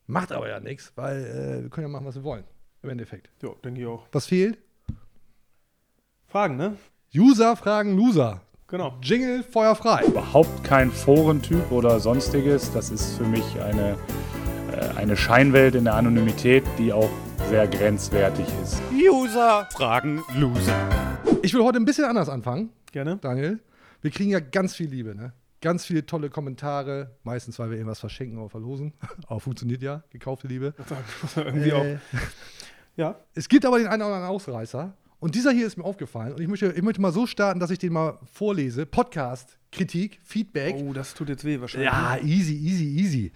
[0.06, 2.44] Macht aber ja nichts, weil äh, wir können ja machen, was wir wollen.
[2.82, 3.30] Im Endeffekt.
[3.42, 4.06] Ja, denke ich auch.
[4.12, 4.58] Was fehlt?
[6.26, 6.76] Fragen, ne?
[7.14, 8.40] User fragen Loser.
[8.68, 8.96] Genau.
[9.02, 10.04] Jingle, Feuer frei.
[10.06, 12.72] überhaupt kein Forentyp oder sonstiges.
[12.72, 13.98] Das ist für mich eine,
[14.96, 17.10] eine Scheinwelt in der Anonymität, die auch
[17.48, 18.80] sehr grenzwertig ist.
[18.92, 20.76] User fragen Loser.
[21.42, 23.18] Ich will heute ein bisschen anders anfangen, Gerne.
[23.20, 23.60] Daniel.
[24.02, 25.32] Wir kriegen ja ganz viel Liebe, ne?
[25.60, 27.10] Ganz viele tolle Kommentare.
[27.22, 28.94] Meistens, weil wir irgendwas verschenken oder verlosen.
[29.26, 30.02] Aber funktioniert ja.
[30.10, 30.74] Gekaufte Liebe.
[31.36, 31.84] Irgendwie auch.
[31.84, 31.98] Äh,
[32.96, 33.16] Ja.
[33.34, 34.94] Es gibt aber den einen oder anderen Ausreißer.
[35.20, 36.32] Und dieser hier ist mir aufgefallen.
[36.34, 38.84] Und ich möchte, ich möchte mal so starten, dass ich den mal vorlese.
[38.86, 40.76] Podcast, Kritik, Feedback.
[40.78, 41.90] Oh, das tut jetzt weh wahrscheinlich.
[41.90, 43.32] Ja, easy, easy, easy.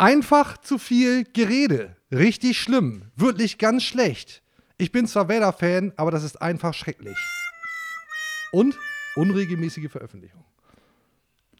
[0.00, 1.94] Einfach zu viel Gerede.
[2.10, 3.02] Richtig schlimm.
[3.16, 4.42] Wirklich ganz schlecht.
[4.78, 7.18] Ich bin zwar Werder-Fan, aber das ist einfach schrecklich.
[8.50, 8.78] Und
[9.14, 10.42] unregelmäßige Veröffentlichung.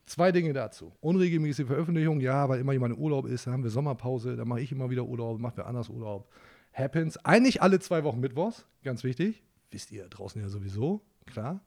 [0.06, 0.90] Zwei Dinge dazu.
[1.02, 4.62] Unregelmäßige Veröffentlichung, ja, weil immer jemand im Urlaub ist, dann haben wir Sommerpause, dann mache
[4.62, 6.32] ich immer wieder Urlaub, macht wer anders Urlaub.
[6.72, 7.18] Happens.
[7.18, 9.42] Eigentlich alle zwei Wochen Mittwochs, ganz wichtig.
[9.70, 11.60] Wisst ihr draußen ja sowieso, klar.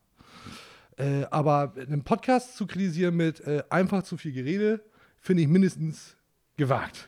[0.97, 4.83] Äh, aber einen Podcast zu kritisieren mit äh, einfach zu viel Gerede,
[5.19, 6.17] finde ich mindestens
[6.57, 7.07] gewagt.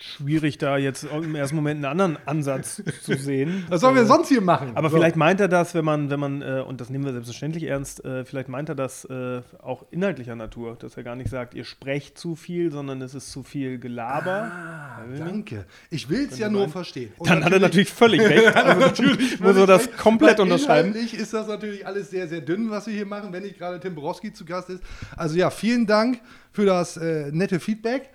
[0.00, 3.64] Schwierig, da jetzt im ersten Moment einen anderen Ansatz zu sehen.
[3.68, 4.72] Was sollen wir Äh, sonst hier machen?
[4.74, 4.96] Aber So.
[4.96, 8.04] vielleicht meint er das, wenn man, wenn man, äh, und das nehmen wir selbstverständlich ernst,
[8.04, 11.64] äh, vielleicht meint er das äh, auch inhaltlicher Natur, dass er gar nicht sagt, ihr
[11.64, 14.50] sprecht zu viel, sondern es ist zu viel Gelaber.
[14.52, 15.66] Ah, danke.
[15.88, 16.70] Ich will es ja nur sein.
[16.70, 17.12] verstehen.
[17.18, 18.54] Und Dann hat er natürlich völlig recht.
[18.56, 20.88] Also, natürlich muss er das recht, komplett weil unterschreiben.
[20.88, 23.78] Inhaltlich ist das natürlich alles sehr, sehr dünn, was wir hier machen, wenn nicht gerade
[23.78, 24.82] Tim Borowski zu Gast ist.
[25.16, 26.20] Also ja, vielen Dank
[26.52, 28.10] für das äh, nette Feedback.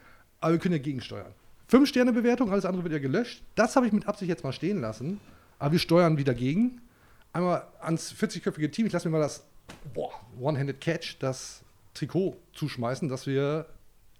[0.45, 1.33] Aber wir können ja gegensteuern.
[1.67, 3.41] Fünf Sterne Bewertung, alles andere wird ja gelöscht.
[3.55, 5.19] Das habe ich mit Absicht jetzt mal stehen lassen.
[5.57, 6.81] Aber wir steuern wieder gegen.
[7.33, 8.85] Einmal ans 40-köpfige Team.
[8.85, 9.43] Ich lasse mir mal das
[10.39, 11.63] One-Handed Catch, das
[11.95, 13.65] Trikot zuschmeißen, das wir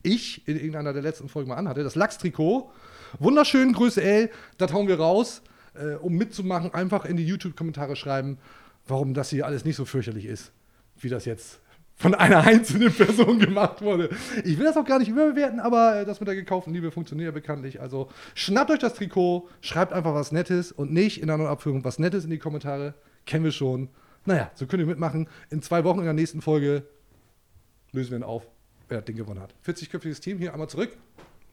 [0.01, 1.83] ich in irgendeiner der letzten Folgen mal anhatte.
[1.83, 2.71] Das Lachs-Trikot.
[3.19, 4.31] Wunderschön, Größe L.
[4.57, 5.43] Das hauen wir raus.
[5.75, 8.39] Äh, um mitzumachen, einfach in die YouTube-Kommentare schreiben,
[8.87, 10.51] warum das hier alles nicht so fürchterlich ist,
[10.97, 11.59] wie das jetzt
[11.95, 14.09] von einer einzelnen Person gemacht wurde.
[14.43, 17.27] Ich will das auch gar nicht überbewerten, aber äh, das mit der gekauften Liebe funktioniert
[17.27, 17.81] ja bekanntlich.
[17.81, 21.99] Also schnappt euch das Trikot, schreibt einfach was Nettes und nicht in einer Abführung was
[21.99, 22.93] Nettes in die Kommentare.
[23.25, 23.89] Kennen wir schon.
[24.25, 25.29] Naja, so könnt ihr mitmachen.
[25.49, 26.83] In zwei Wochen in der nächsten Folge
[27.91, 28.43] lösen wir ihn auf,
[28.89, 29.53] wer das Ding gewonnen hat.
[29.65, 30.97] 40-köpfiges Team hier einmal zurück.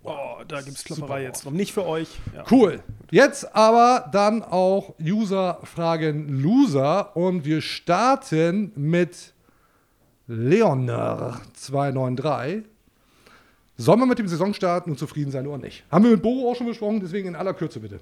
[0.05, 1.55] Oh, da gibt es Klopperei jetzt drum.
[1.55, 2.09] Nicht für euch.
[2.35, 2.45] Ja.
[2.51, 2.83] Cool.
[3.13, 9.33] Jetzt aber dann auch User-Fragen Loser und wir starten mit
[10.29, 12.65] Leonard293.
[13.77, 15.85] Sollen wir mit dem Saisonstart nun zufrieden sein oder nicht?
[15.91, 18.01] Haben wir mit Boro auch schon besprochen, deswegen in aller Kürze bitte.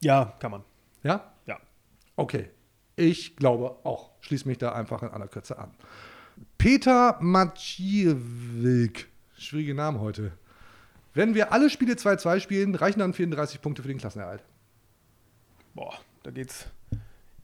[0.00, 0.64] Ja, kann man.
[1.02, 1.32] Ja?
[1.46, 1.58] Ja.
[2.16, 2.50] Okay.
[2.96, 4.10] Ich glaube auch.
[4.20, 5.70] Schließe mich da einfach in aller Kürze an.
[6.58, 9.08] Peter Maciewilk.
[9.36, 10.32] Schwierige Namen heute.
[11.14, 14.42] Wenn wir alle Spiele 2-2 spielen, reichen dann 34 Punkte für den Klassenerhalt.
[15.74, 16.66] Boah, da geht's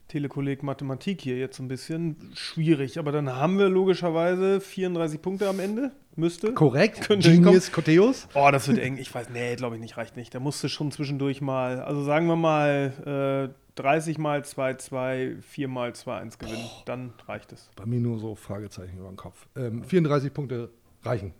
[0.07, 5.59] Telekolleg Mathematik hier jetzt ein bisschen schwierig, aber dann haben wir logischerweise 34 Punkte am
[5.59, 5.91] Ende.
[6.15, 6.53] Müsste.
[6.53, 7.01] Korrekt.
[7.01, 8.27] Könnte Genius Coteus.
[8.33, 8.97] Oh, das wird eng.
[8.97, 10.33] Ich weiß, nee, glaube ich nicht, reicht nicht.
[10.33, 15.91] Da musste schon zwischendurch mal, also sagen wir mal, äh, 30 mal 2-2, 4 mal
[15.91, 16.65] 2-1 gewinnen.
[16.85, 17.69] Dann reicht es.
[17.75, 19.47] Bei mir nur so Fragezeichen über den Kopf.
[19.55, 20.71] Ähm, 34 Punkte
[21.03, 21.33] reichen,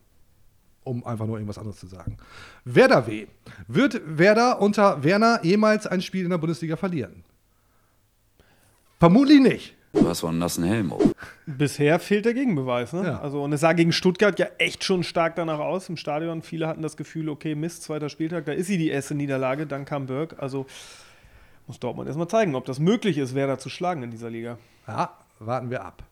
[0.84, 2.18] um einfach nur irgendwas anderes zu sagen.
[2.64, 3.28] Werder W.
[3.68, 7.24] Wird Werder unter Werner jemals ein Spiel in der Bundesliga verlieren?
[9.00, 9.76] Vermutlich nicht.
[9.94, 10.92] Du hast wohl einen nassen Helm.
[10.92, 11.02] auf.
[11.46, 12.94] Bisher fehlt der Gegenbeweis.
[12.94, 13.04] Ne?
[13.04, 13.20] Ja.
[13.20, 16.42] Also, und es sah gegen Stuttgart ja echt schon stark danach aus im Stadion.
[16.42, 19.86] Viele hatten das Gefühl, okay, Mist, zweiter Spieltag, da ist sie die erste Niederlage, dann
[19.86, 20.36] kam Berg.
[20.40, 20.66] Also
[21.68, 24.58] muss Dortmund erstmal zeigen, ob das möglich ist, Werder zu schlagen in dieser Liga.
[24.88, 26.04] Ja, warten wir ab.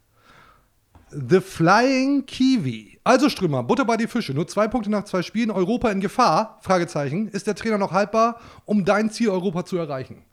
[1.11, 2.99] The Flying Kiwi.
[3.03, 4.33] Also Strömer, Butter bei die Fische.
[4.33, 5.51] Nur zwei Punkte nach zwei Spielen.
[5.51, 6.59] Europa in Gefahr?
[6.61, 7.27] Fragezeichen.
[7.29, 10.23] Ist der Trainer noch haltbar, um dein Ziel Europa zu erreichen?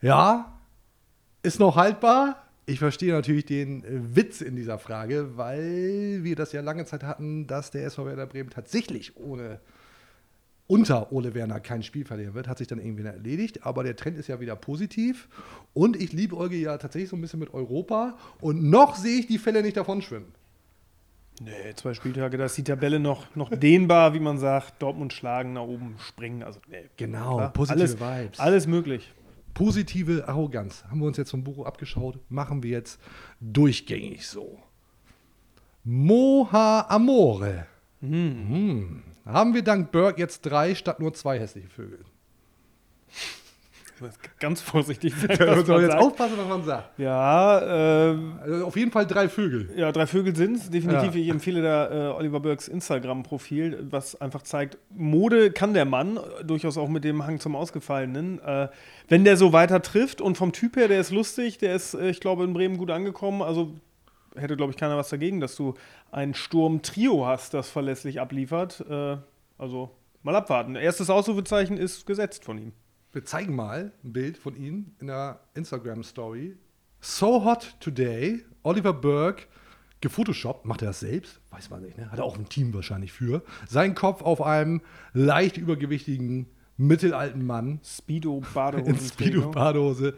[0.00, 0.57] Ja,
[1.42, 2.44] ist noch haltbar.
[2.66, 7.02] Ich verstehe natürlich den äh, Witz in dieser Frage, weil wir das ja lange Zeit
[7.02, 9.60] hatten, dass der SV Werder Bremen tatsächlich ohne
[10.66, 13.64] unter Ole Werner kein Spiel verlieren wird, hat sich dann irgendwie erledigt.
[13.64, 15.26] Aber der Trend ist ja wieder positiv.
[15.72, 18.18] Und ich liebe Euge ja tatsächlich so ein bisschen mit Europa.
[18.42, 20.34] Und noch sehe ich die Fälle nicht davon schwimmen.
[21.40, 24.82] Nee, zwei Spieltage, da ist die Tabelle noch, noch dehnbar, wie man sagt.
[24.82, 26.42] Dortmund schlagen, nach oben springen.
[26.42, 27.52] Also, nee, Genau, klar.
[27.52, 28.40] positive alles, Vibes.
[28.40, 29.14] Alles möglich.
[29.58, 30.84] Positive Arroganz.
[30.84, 33.00] Haben wir uns jetzt vom Buch abgeschaut, machen wir jetzt
[33.40, 34.60] durchgängig so.
[35.82, 37.66] Moha Amore.
[38.00, 39.02] Hm.
[39.24, 42.04] Haben wir dank Berg jetzt drei statt nur zwei hässliche Vögel?
[44.38, 45.36] Ganz vorsichtig sein.
[45.38, 46.02] Da muss man jetzt sagt.
[46.02, 46.98] aufpassen, was man sagt.
[46.98, 49.70] Ja, ähm, Also auf jeden Fall drei Vögel.
[49.76, 50.70] Ja, drei Vögel sind es.
[50.70, 51.14] Definitiv.
[51.14, 51.20] Ja.
[51.20, 56.44] Ich empfehle da äh, Oliver Burks Instagram-Profil, was einfach zeigt, Mode kann der Mann, äh,
[56.44, 58.40] durchaus auch mit dem Hang zum Ausgefallenen.
[58.42, 58.68] Äh,
[59.08, 62.10] wenn der so weiter trifft und vom Typ her, der ist lustig, der ist, äh,
[62.10, 63.42] ich glaube, in Bremen gut angekommen.
[63.42, 63.72] Also
[64.36, 65.74] hätte, glaube ich, keiner was dagegen, dass du
[66.10, 68.84] ein Sturm-Trio hast, das verlässlich abliefert.
[68.88, 69.16] Äh,
[69.56, 69.90] also
[70.22, 70.76] mal abwarten.
[70.76, 72.72] Erstes Ausrufezeichen ist gesetzt von ihm.
[73.18, 76.56] Wir zeigen mal ein Bild von ihm in der Instagram-Story.
[77.00, 78.44] So hot today.
[78.62, 79.46] Oliver Burke,
[80.00, 80.64] gefotoshoppt.
[80.66, 81.40] Macht er das selbst?
[81.50, 82.12] Weiß man nicht, ne?
[82.12, 83.42] Hat er auch ein Team wahrscheinlich für.
[83.66, 84.82] Sein Kopf auf einem
[85.14, 86.46] leicht übergewichtigen,
[86.76, 87.80] mittelalten Mann.
[87.82, 88.88] Speedo, Badehose.
[88.88, 90.14] In Speedo-Badehose.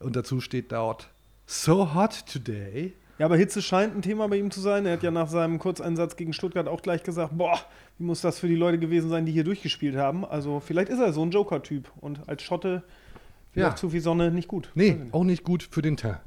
[0.00, 1.10] Und dazu steht dort,
[1.46, 2.92] so hot today.
[3.22, 4.84] Ja, aber Hitze scheint ein Thema bei ihm zu sein.
[4.84, 7.56] Er hat ja nach seinem Kurzeinsatz gegen Stuttgart auch gleich gesagt, boah,
[7.96, 10.24] wie muss das für die Leute gewesen sein, die hier durchgespielt haben.
[10.24, 12.82] Also vielleicht ist er so ein Joker-Typ und als Schotte
[13.54, 13.68] Ja.
[13.68, 13.76] ja.
[13.76, 14.72] zu viel Sonne nicht gut.
[14.74, 16.18] Nee, auch nicht gut für den Teint.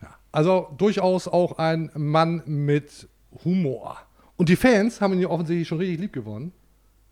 [0.00, 0.14] Ja.
[0.30, 3.08] Also durchaus auch ein Mann mit
[3.44, 3.98] Humor.
[4.36, 6.52] Und die Fans haben ihn ja offensichtlich schon richtig lieb gewonnen.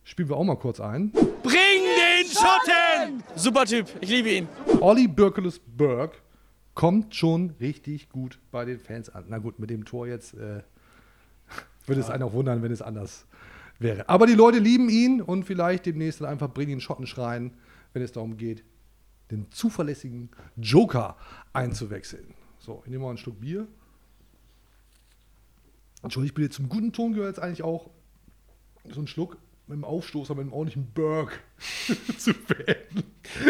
[0.05, 1.11] Spielen wir auch mal kurz ein.
[1.11, 3.25] Bring den Schotten!
[3.35, 4.49] Super Typ, ich liebe ihn.
[4.81, 6.23] Olli Birkelus Berg
[6.77, 9.25] kommt schon richtig gut bei den Fans an.
[9.29, 10.63] Na gut, mit dem Tor jetzt äh,
[11.87, 13.27] würde es einen auch wundern, wenn es anders
[13.81, 14.09] wäre.
[14.09, 17.53] Aber die Leute lieben ihn und vielleicht demnächst dann einfach bringen ihn Schotten schreien,
[17.93, 18.63] wenn es darum geht,
[19.31, 21.17] den zuverlässigen Joker
[21.53, 22.35] einzuwechseln.
[22.59, 23.67] So, ich nehme mal ein Stück Bier.
[26.03, 27.91] Entschuldigung, bitte, zum guten Ton gehört jetzt eigentlich auch
[28.91, 29.39] so ein Schluck
[29.69, 31.41] mit dem Aufstoßer, mit einem ordentlichen Berg
[32.19, 33.03] zu beenden.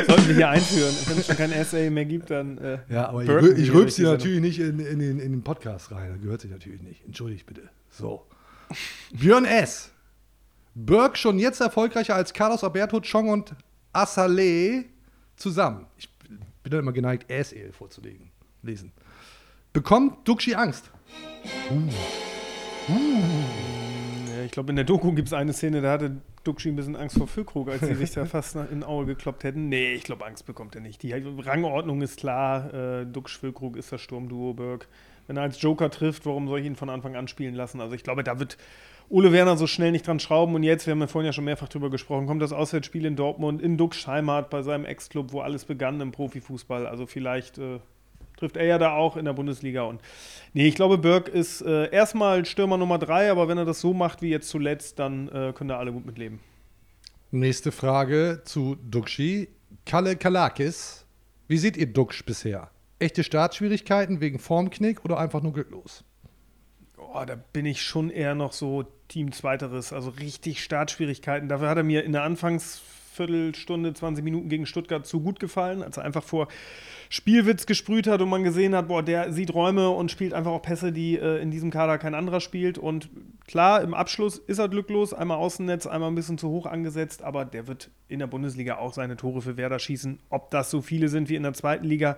[0.07, 0.95] Sollten wir hier einführen.
[1.07, 2.59] Wenn es schon kein Essay mehr gibt, dann.
[2.59, 5.19] Äh, Ja, aber ich, Burken ich wir rülps sie die natürlich nicht in, in, den,
[5.19, 6.13] in den Podcast rein.
[6.13, 7.05] Das gehört sich natürlich nicht.
[7.05, 7.69] Entschuldigt bitte.
[7.91, 8.27] So.
[9.13, 9.91] Björn S.
[10.75, 13.55] Burke schon jetzt erfolgreicher als Carlos Alberto, Chong und
[13.95, 14.85] Assalé
[15.37, 15.87] zusammen.
[15.97, 18.31] Ich bin dann immer geneigt, SL vorzulegen.
[18.63, 18.93] Lesen.
[19.73, 20.91] Bekommt Duxi Angst?
[21.71, 21.91] Uh.
[22.89, 23.76] Ja,
[24.47, 27.19] ich glaube, in der Doku gibt es eine Szene, da hatte Duxi ein bisschen Angst
[27.19, 29.69] vor Füllkrug, als sie sich da fast in Aue gekloppt hätten.
[29.69, 31.03] Nee, ich glaube, Angst bekommt er nicht.
[31.03, 32.73] Die Rangordnung ist klar.
[32.73, 34.89] Äh, Duxch, Füllkrug ist das Sturmduo Berg.
[35.27, 37.81] Wenn er als Joker trifft, warum soll ich ihn von Anfang an spielen lassen?
[37.81, 38.57] Also ich glaube, da wird
[39.09, 40.55] Ole Werner so schnell nicht dran schrauben.
[40.55, 43.17] Und jetzt, wir haben ja vorhin ja schon mehrfach drüber gesprochen, kommt das Auswärtsspiel in
[43.17, 46.87] Dortmund, in Duxch Heimat, bei seinem Ex-Club, wo alles begann im Profifußball.
[46.87, 47.81] Also vielleicht äh,
[48.37, 49.83] trifft er ja da auch in der Bundesliga.
[49.83, 50.01] Und
[50.53, 53.95] nee, ich glaube, Berg ist äh, erstmal Stürmer Nummer drei, aber wenn er das so
[53.95, 56.41] macht wie jetzt zuletzt, dann äh, können da alle gut mitleben.
[57.31, 59.49] Nächste Frage zu Duxi.
[59.85, 61.05] Kalle Kalakis.
[61.49, 62.71] Wie seht ihr Dux bisher?
[62.99, 66.05] Echte Startschwierigkeiten wegen Formknick oder einfach nur glücklos?
[66.99, 69.93] Oh, da bin ich schon eher noch so Team Zweiteres.
[69.93, 71.49] Also richtig Startschwierigkeiten.
[71.49, 72.23] Dafür hat er mir in der
[73.17, 76.49] Anfangsviertelstunde, 20 Minuten gegen Stuttgart zu gut gefallen, als er einfach vor
[77.09, 80.63] Spielwitz gesprüht hat und man gesehen hat, boah, der sieht Räume und spielt einfach auch
[80.63, 82.79] Pässe, die äh, in diesem Kader kein anderer spielt.
[82.79, 83.09] Und
[83.47, 87.45] klar, im Abschluss ist er glücklos, einmal Außennetz, einmal ein bisschen zu hoch angesetzt, aber
[87.45, 90.19] der wird in der Bundesliga auch seine Tore für Werder schießen.
[90.31, 92.17] Ob das so viele sind wie in der zweiten Liga,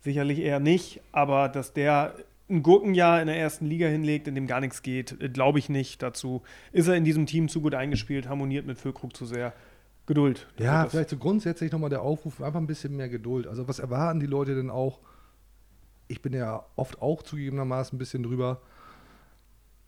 [0.00, 2.14] sicherlich eher nicht, aber dass der
[2.48, 5.68] ein Gurkenjahr in der ersten Liga hinlegt, in dem gar nichts geht, äh, glaube ich
[5.68, 6.02] nicht.
[6.02, 9.52] Dazu ist er in diesem Team zu gut eingespielt, harmoniert mit Füllkrug zu sehr.
[10.06, 10.46] Geduld.
[10.58, 13.46] Ja, vielleicht so grundsätzlich nochmal der Aufruf, einfach ein bisschen mehr Geduld.
[13.46, 15.00] Also was erwarten die Leute denn auch?
[16.08, 18.62] Ich bin ja oft auch zugegebenermaßen ein bisschen drüber.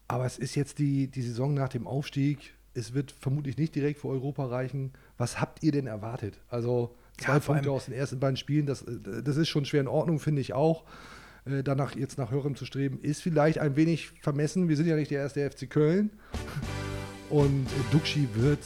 [0.09, 2.55] Aber es ist jetzt die, die Saison nach dem Aufstieg.
[2.75, 4.93] Es wird vermutlich nicht direkt für Europa reichen.
[5.19, 6.39] Was habt ihr denn erwartet?
[6.49, 9.65] Also zwei Ja, vor Punkte allem- aus den ersten beiden Spielen, das, das ist schon
[9.65, 10.85] schwer in Ordnung, finde ich auch.
[11.45, 14.69] Äh, Danach jetzt nach höherem zu streben, ist vielleicht ein wenig vermessen.
[14.69, 16.11] Wir sind ja nicht der erste FC Köln.
[17.31, 18.61] Und Duxi wird,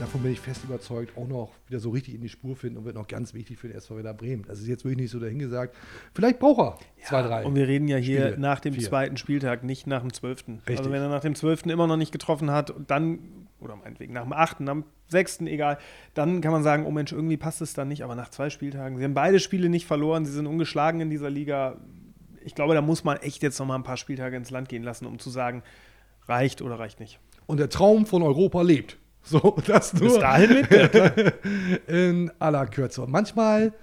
[0.00, 2.84] davon bin ich fest überzeugt, auch noch wieder so richtig in die Spur finden und
[2.84, 4.44] wird noch ganz wichtig für den SV Werder Bremen.
[4.44, 5.76] Das ist jetzt wirklich nicht so dahingesagt.
[6.14, 7.44] Vielleicht braucht er zwei, drei.
[7.44, 8.40] Und wir reden ja hier Spiele.
[8.40, 8.82] nach dem Vier.
[8.82, 10.54] zweiten Spieltag, nicht nach dem zwölften.
[10.54, 10.78] Richtig.
[10.78, 13.20] Also wenn er nach dem zwölften immer noch nicht getroffen hat, dann,
[13.60, 15.78] oder meinetwegen nach dem achten, dem sechsten, egal,
[16.14, 18.02] dann kann man sagen, oh Mensch, irgendwie passt es dann nicht.
[18.02, 21.30] Aber nach zwei Spieltagen, sie haben beide Spiele nicht verloren, sie sind ungeschlagen in dieser
[21.30, 21.76] Liga.
[22.44, 24.82] Ich glaube, da muss man echt jetzt noch mal ein paar Spieltage ins Land gehen
[24.82, 25.62] lassen, um zu sagen,
[26.26, 27.20] reicht oder reicht nicht.
[27.48, 28.96] Und der Traum von Europa lebt.
[29.28, 31.12] So, das nur Bis dahin mit, klar.
[31.86, 33.02] in aller Kürze.
[33.02, 33.74] Und manchmal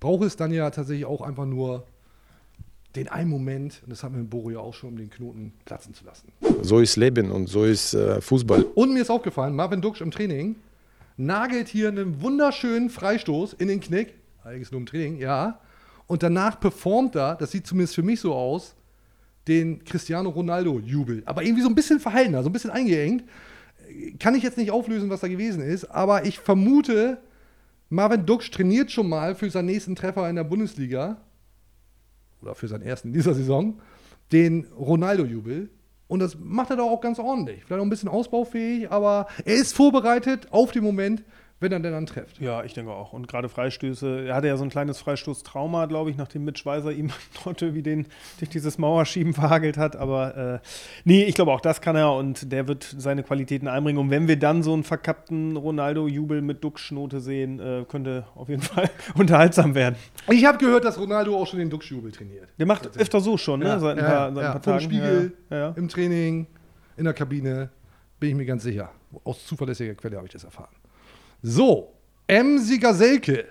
[0.00, 1.86] braucht es dann ja tatsächlich auch einfach nur
[2.94, 5.54] den einen Moment, und das haben wir mit Boro ja auch schon, um den Knoten
[5.64, 6.30] platzen zu lassen.
[6.60, 8.64] So ist Leben und so ist äh, Fußball.
[8.74, 10.56] Und mir ist aufgefallen, Marvin Duksch im Training
[11.16, 14.14] nagelt hier einen wunderschönen Freistoß in den Knick.
[14.44, 15.58] Allerdings nur im Training, ja.
[16.06, 18.74] Und danach performt er, das sieht zumindest für mich so aus,
[19.48, 21.22] den Cristiano Ronaldo-Jubel.
[21.26, 23.24] Aber irgendwie so ein bisschen verhaltener, so ein bisschen eingeengt.
[24.18, 27.18] Kann ich jetzt nicht auflösen, was da gewesen ist, aber ich vermute,
[27.90, 31.18] Marvin Duksch trainiert schon mal für seinen nächsten Treffer in der Bundesliga
[32.40, 33.80] oder für seinen ersten in dieser Saison
[34.32, 35.68] den Ronaldo-Jubel.
[36.08, 37.64] Und das macht er doch auch ganz ordentlich.
[37.64, 41.22] Vielleicht auch ein bisschen ausbaufähig, aber er ist vorbereitet auf den Moment,
[41.62, 42.40] wenn er denn dann trifft.
[42.40, 43.12] Ja, ich denke auch.
[43.12, 46.92] Und gerade Freistöße, er hatte ja so ein kleines Freistoßtrauma, glaube ich, nachdem Mitch Weiser
[46.92, 47.10] ihm
[47.44, 48.06] dort irgendwie den,
[48.38, 49.96] durch dieses Mauerschieben verhagelt hat.
[49.96, 50.58] Aber äh,
[51.04, 53.98] nee, ich glaube auch, das kann er und der wird seine Qualitäten einbringen.
[53.98, 58.62] Und wenn wir dann so einen verkappten Ronaldo-Jubel mit Duxchnote sehen, äh, könnte auf jeden
[58.62, 59.96] Fall unterhaltsam werden.
[60.30, 62.48] Ich habe gehört, dass Ronaldo auch schon den Duxch-Jubel trainiert.
[62.58, 63.66] Der macht öfter so schon, ne?
[63.66, 64.84] Ja, Seit ein ja, paar, seit ja, ein paar vom Tagen.
[64.84, 65.74] Spiegel, Ja, ja.
[65.76, 66.46] im Training,
[66.96, 67.70] in der Kabine,
[68.18, 68.90] bin ich mir ganz sicher.
[69.24, 70.68] Aus zuverlässiger Quelle habe ich das erfahren.
[71.44, 71.92] So,
[72.28, 72.58] M.
[72.58, 73.46] Sieger-Selke.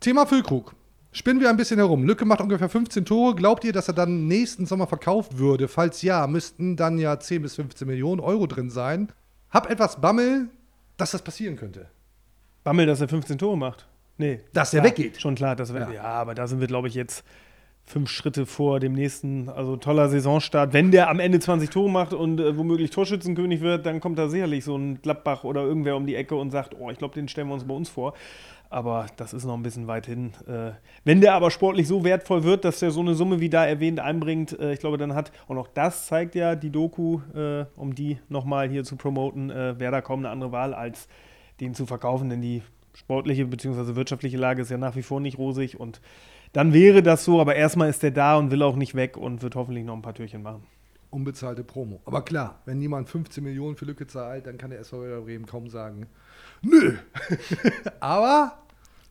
[0.00, 0.74] Thema Füllkrug.
[1.12, 2.02] Spinnen wir ein bisschen herum.
[2.02, 3.36] Lücke macht ungefähr 15 Tore.
[3.36, 5.68] Glaubt ihr, dass er dann nächsten Sommer verkauft würde?
[5.68, 9.12] Falls ja, müssten dann ja 10 bis 15 Millionen Euro drin sein.
[9.48, 10.48] Hab etwas Bammel,
[10.96, 11.88] dass das passieren könnte.
[12.64, 13.86] Bammel, dass er 15 Tore macht.
[14.18, 14.40] Nee.
[14.52, 15.20] Dass er weggeht.
[15.20, 15.92] Schon klar, dass er ja.
[15.92, 17.24] ja, aber da sind wir, glaube ich, jetzt
[17.90, 20.72] fünf Schritte vor dem nächsten, also toller Saisonstart.
[20.72, 24.28] Wenn der am Ende 20 Tore macht und äh, womöglich Torschützenkönig wird, dann kommt da
[24.28, 27.26] sicherlich so ein Gladbach oder irgendwer um die Ecke und sagt, oh, ich glaube, den
[27.28, 28.14] stellen wir uns bei uns vor.
[28.72, 30.32] Aber das ist noch ein bisschen weit hin.
[30.46, 30.70] Äh,
[31.04, 33.98] wenn der aber sportlich so wertvoll wird, dass der so eine Summe wie da erwähnt
[33.98, 37.96] einbringt, äh, ich glaube, dann hat, und auch das zeigt ja die Doku, äh, um
[37.96, 41.08] die nochmal hier zu promoten, äh, wäre da kaum eine andere Wahl, als
[41.60, 42.62] den zu verkaufen, denn die
[42.94, 43.96] sportliche bzw.
[43.96, 46.00] wirtschaftliche Lage ist ja nach wie vor nicht rosig und
[46.52, 49.42] dann wäre das so, aber erstmal ist der da und will auch nicht weg und
[49.42, 50.64] wird hoffentlich noch ein paar Türchen machen.
[51.10, 52.00] Unbezahlte Promo.
[52.04, 55.46] Aber klar, wenn jemand 15 Millionen für Lücke zahlt, dann kann der SV Werder Bremen
[55.46, 56.06] kaum sagen,
[56.62, 56.94] nö.
[58.00, 58.58] Aber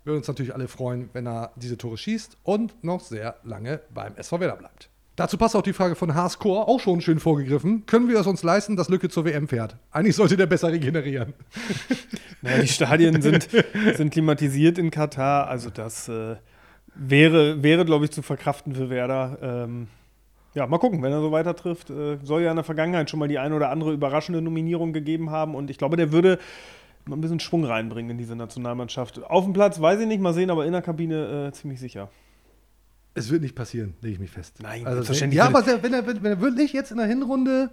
[0.03, 3.81] wir würden uns natürlich alle freuen, wenn er diese Tore schießt und noch sehr lange
[3.93, 4.89] beim SV Werder bleibt.
[5.17, 7.85] Dazu passt auch die Frage von Haascore, auch schon schön vorgegriffen.
[7.85, 9.75] Können wir es uns leisten, dass Lücke zur WM fährt?
[9.91, 11.33] Eigentlich sollte der besser regenerieren.
[12.41, 13.49] Naja, die Stadien sind,
[13.97, 16.37] sind klimatisiert in Katar, also das äh,
[16.99, 19.37] wäre, wäre glaube ich, zu verkraften für Werder.
[19.41, 19.87] Ähm,
[20.53, 21.89] ja, mal gucken, wenn er so weiter trifft.
[21.89, 25.29] Äh, soll ja in der Vergangenheit schon mal die ein oder andere überraschende Nominierung gegeben
[25.29, 26.39] haben und ich glaube, der würde
[27.05, 29.23] mal ein bisschen Schwung reinbringen in diese Nationalmannschaft.
[29.23, 32.09] Auf dem Platz weiß ich nicht, mal sehen, aber in der Kabine äh, ziemlich sicher.
[33.15, 34.57] Es wird nicht passieren, lege ich mich fest.
[34.61, 37.69] Nein, also, selbstverständlich Ja, aber wenn er, wenn er wirklich jetzt in der Hinrunde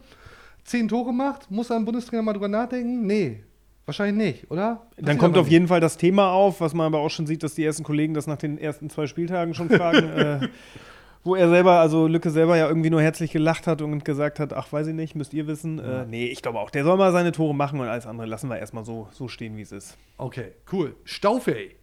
[0.65, 3.07] zehn Tore macht, muss ein Bundestrainer mal drüber nachdenken?
[3.07, 3.43] Nee,
[3.87, 4.83] wahrscheinlich nicht, oder?
[4.97, 7.43] Dann Passiert kommt auf jeden Fall das Thema auf, was man aber auch schon sieht,
[7.43, 10.11] dass die ersten Kollegen das nach den ersten zwei Spieltagen schon fragen.
[10.17, 10.49] äh,
[11.25, 14.53] Wo er selber, also Lücke selber ja irgendwie nur herzlich gelacht hat und gesagt hat,
[14.53, 15.79] ach, weiß ich nicht, müsst ihr wissen.
[15.79, 16.03] Ja.
[16.03, 18.49] Äh, nee, ich glaube auch, der soll mal seine Tore machen und alles andere lassen
[18.49, 19.97] wir erstmal so, so stehen, wie es ist.
[20.19, 20.95] Okay, cool.
[21.05, 21.75] Staufey.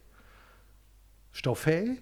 [1.32, 1.98] Staufey?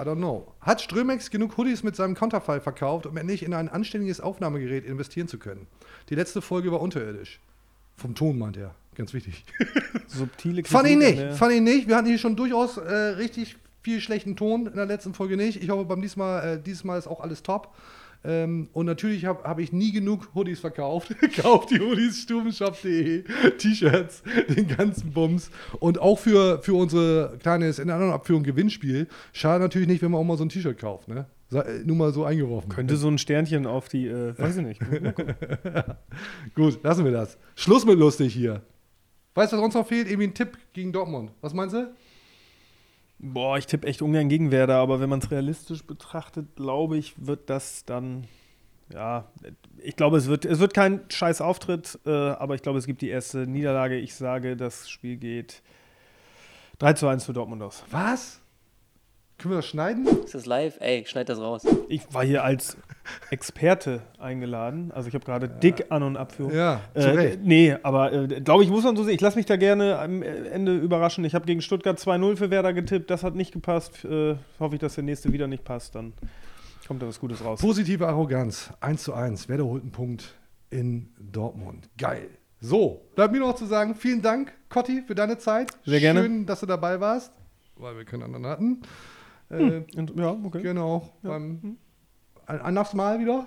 [0.00, 0.54] I don't know.
[0.62, 5.28] Hat Strömex genug Hoodies mit seinem Konterfei verkauft, um endlich in ein anständiges Aufnahmegerät investieren
[5.28, 5.66] zu können?
[6.08, 7.40] Die letzte Folge war unterirdisch.
[8.00, 8.74] Vom Ton meint er.
[8.94, 9.44] Ganz wichtig.
[10.06, 11.36] Subtile Fand ich Kritik nicht.
[11.36, 11.86] Fand ich nicht.
[11.86, 15.62] Wir hatten hier schon durchaus äh, richtig viel schlechten Ton in der letzten Folge nicht.
[15.62, 17.74] Ich hoffe, beim diesmal, äh, diesmal ist auch alles top.
[18.24, 21.14] Ähm, und natürlich habe hab ich nie genug Hoodies verkauft.
[21.36, 23.24] Kauft die Hoodies, stubenshop.de,
[23.58, 25.50] T-Shirts, den ganzen Bums.
[25.78, 29.08] Und auch für, für unsere kleines, in der anderen Abführung, Gewinnspiel.
[29.34, 31.08] Schade natürlich nicht, wenn man auch mal so ein T-Shirt kauft.
[31.08, 31.26] Ne?
[31.52, 32.68] Äh, Nur mal so eingeworfen.
[32.70, 34.80] Könnte so ein Sternchen auf die, äh, weiß ich nicht.
[36.54, 37.38] Gut, lassen wir das.
[37.54, 38.62] Schluss mit lustig hier.
[39.34, 40.08] Weißt du, was sonst noch fehlt?
[40.08, 41.32] Irgendwie ein Tipp gegen Dortmund.
[41.40, 41.92] Was meinst du?
[43.18, 47.14] Boah, ich tippe echt ungern gegen Werder, aber wenn man es realistisch betrachtet, glaube ich,
[47.26, 48.26] wird das dann,
[48.92, 49.28] ja,
[49.82, 53.02] ich glaube, es wird, es wird kein scheiß Auftritt, äh, aber ich glaube, es gibt
[53.02, 53.98] die erste Niederlage.
[53.98, 55.62] Ich sage, das Spiel geht
[56.78, 57.84] 3 zu 1 für Dortmund aus.
[57.90, 58.39] Was?
[59.40, 60.06] Können wir das schneiden?
[60.22, 60.76] Ist das live?
[60.80, 61.66] Ey, schneid das raus.
[61.88, 62.76] Ich war hier als
[63.30, 64.92] Experte eingeladen.
[64.92, 66.54] Also ich habe gerade dick An- und Abführung.
[66.54, 67.38] Ja, zu äh, Recht.
[67.42, 69.14] Nee, aber äh, glaube ich, muss man so sehen.
[69.14, 71.24] Ich lasse mich da gerne am Ende überraschen.
[71.24, 73.08] Ich habe gegen Stuttgart 2-0 für Werder getippt.
[73.08, 74.04] Das hat nicht gepasst.
[74.04, 75.94] Äh, hoffe ich, dass der nächste wieder nicht passt.
[75.94, 76.12] Dann
[76.86, 77.62] kommt da was Gutes raus.
[77.62, 78.70] Positive Arroganz.
[78.80, 79.48] 1 zu 1.
[79.48, 80.34] Werder holt einen Punkt
[80.68, 81.88] in Dortmund.
[81.96, 82.28] Geil.
[82.60, 85.70] So, bleibt mir noch zu sagen, vielen Dank, Cotti, für deine Zeit.
[85.86, 86.20] Sehr gerne.
[86.20, 87.32] Schön, dass du dabei warst,
[87.76, 88.82] weil wir keinen anderen hatten.
[89.50, 90.62] Hm, Äh, ja, okay.
[90.62, 91.08] Genau.
[91.22, 91.76] Beim,
[92.46, 93.46] ein anderes Mal wieder.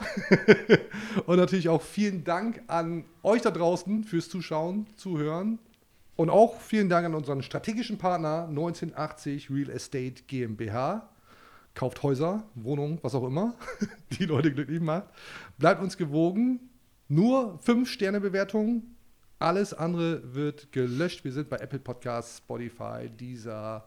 [1.26, 5.60] und natürlich auch vielen Dank an euch da draußen fürs Zuschauen, Zuhören.
[6.16, 11.10] Und auch vielen Dank an unseren strategischen Partner 1980 Real Estate GmbH.
[11.74, 13.56] Kauft Häuser, Wohnungen, was auch immer,
[14.12, 15.06] die Leute glücklich macht.
[15.58, 16.70] Bleibt uns gewogen.
[17.08, 18.96] Nur 5-Sterne-Bewertungen.
[19.40, 21.24] Alles andere wird gelöscht.
[21.26, 23.86] Wir sind bei Apple Podcasts, Spotify, Deezer,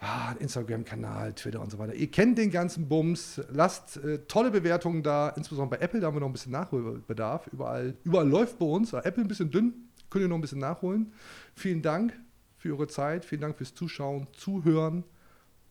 [0.00, 1.94] ah, Instagram-Kanal, Twitter und so weiter.
[1.94, 3.40] Ihr kennt den ganzen Bums.
[3.50, 7.46] Lasst äh, tolle Bewertungen da, insbesondere bei Apple, da haben wir noch ein bisschen Nachholbedarf.
[7.48, 8.92] Überall, überall läuft bei uns.
[8.92, 9.72] Apple ein bisschen dünn,
[10.10, 11.12] könnt ihr noch ein bisschen nachholen.
[11.54, 12.18] Vielen Dank
[12.56, 15.04] für eure Zeit, vielen Dank fürs Zuschauen, Zuhören.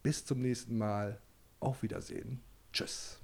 [0.02, 1.20] Bis zum nächsten Mal.
[1.60, 2.42] Auf Wiedersehen.
[2.74, 3.20] Tschüss.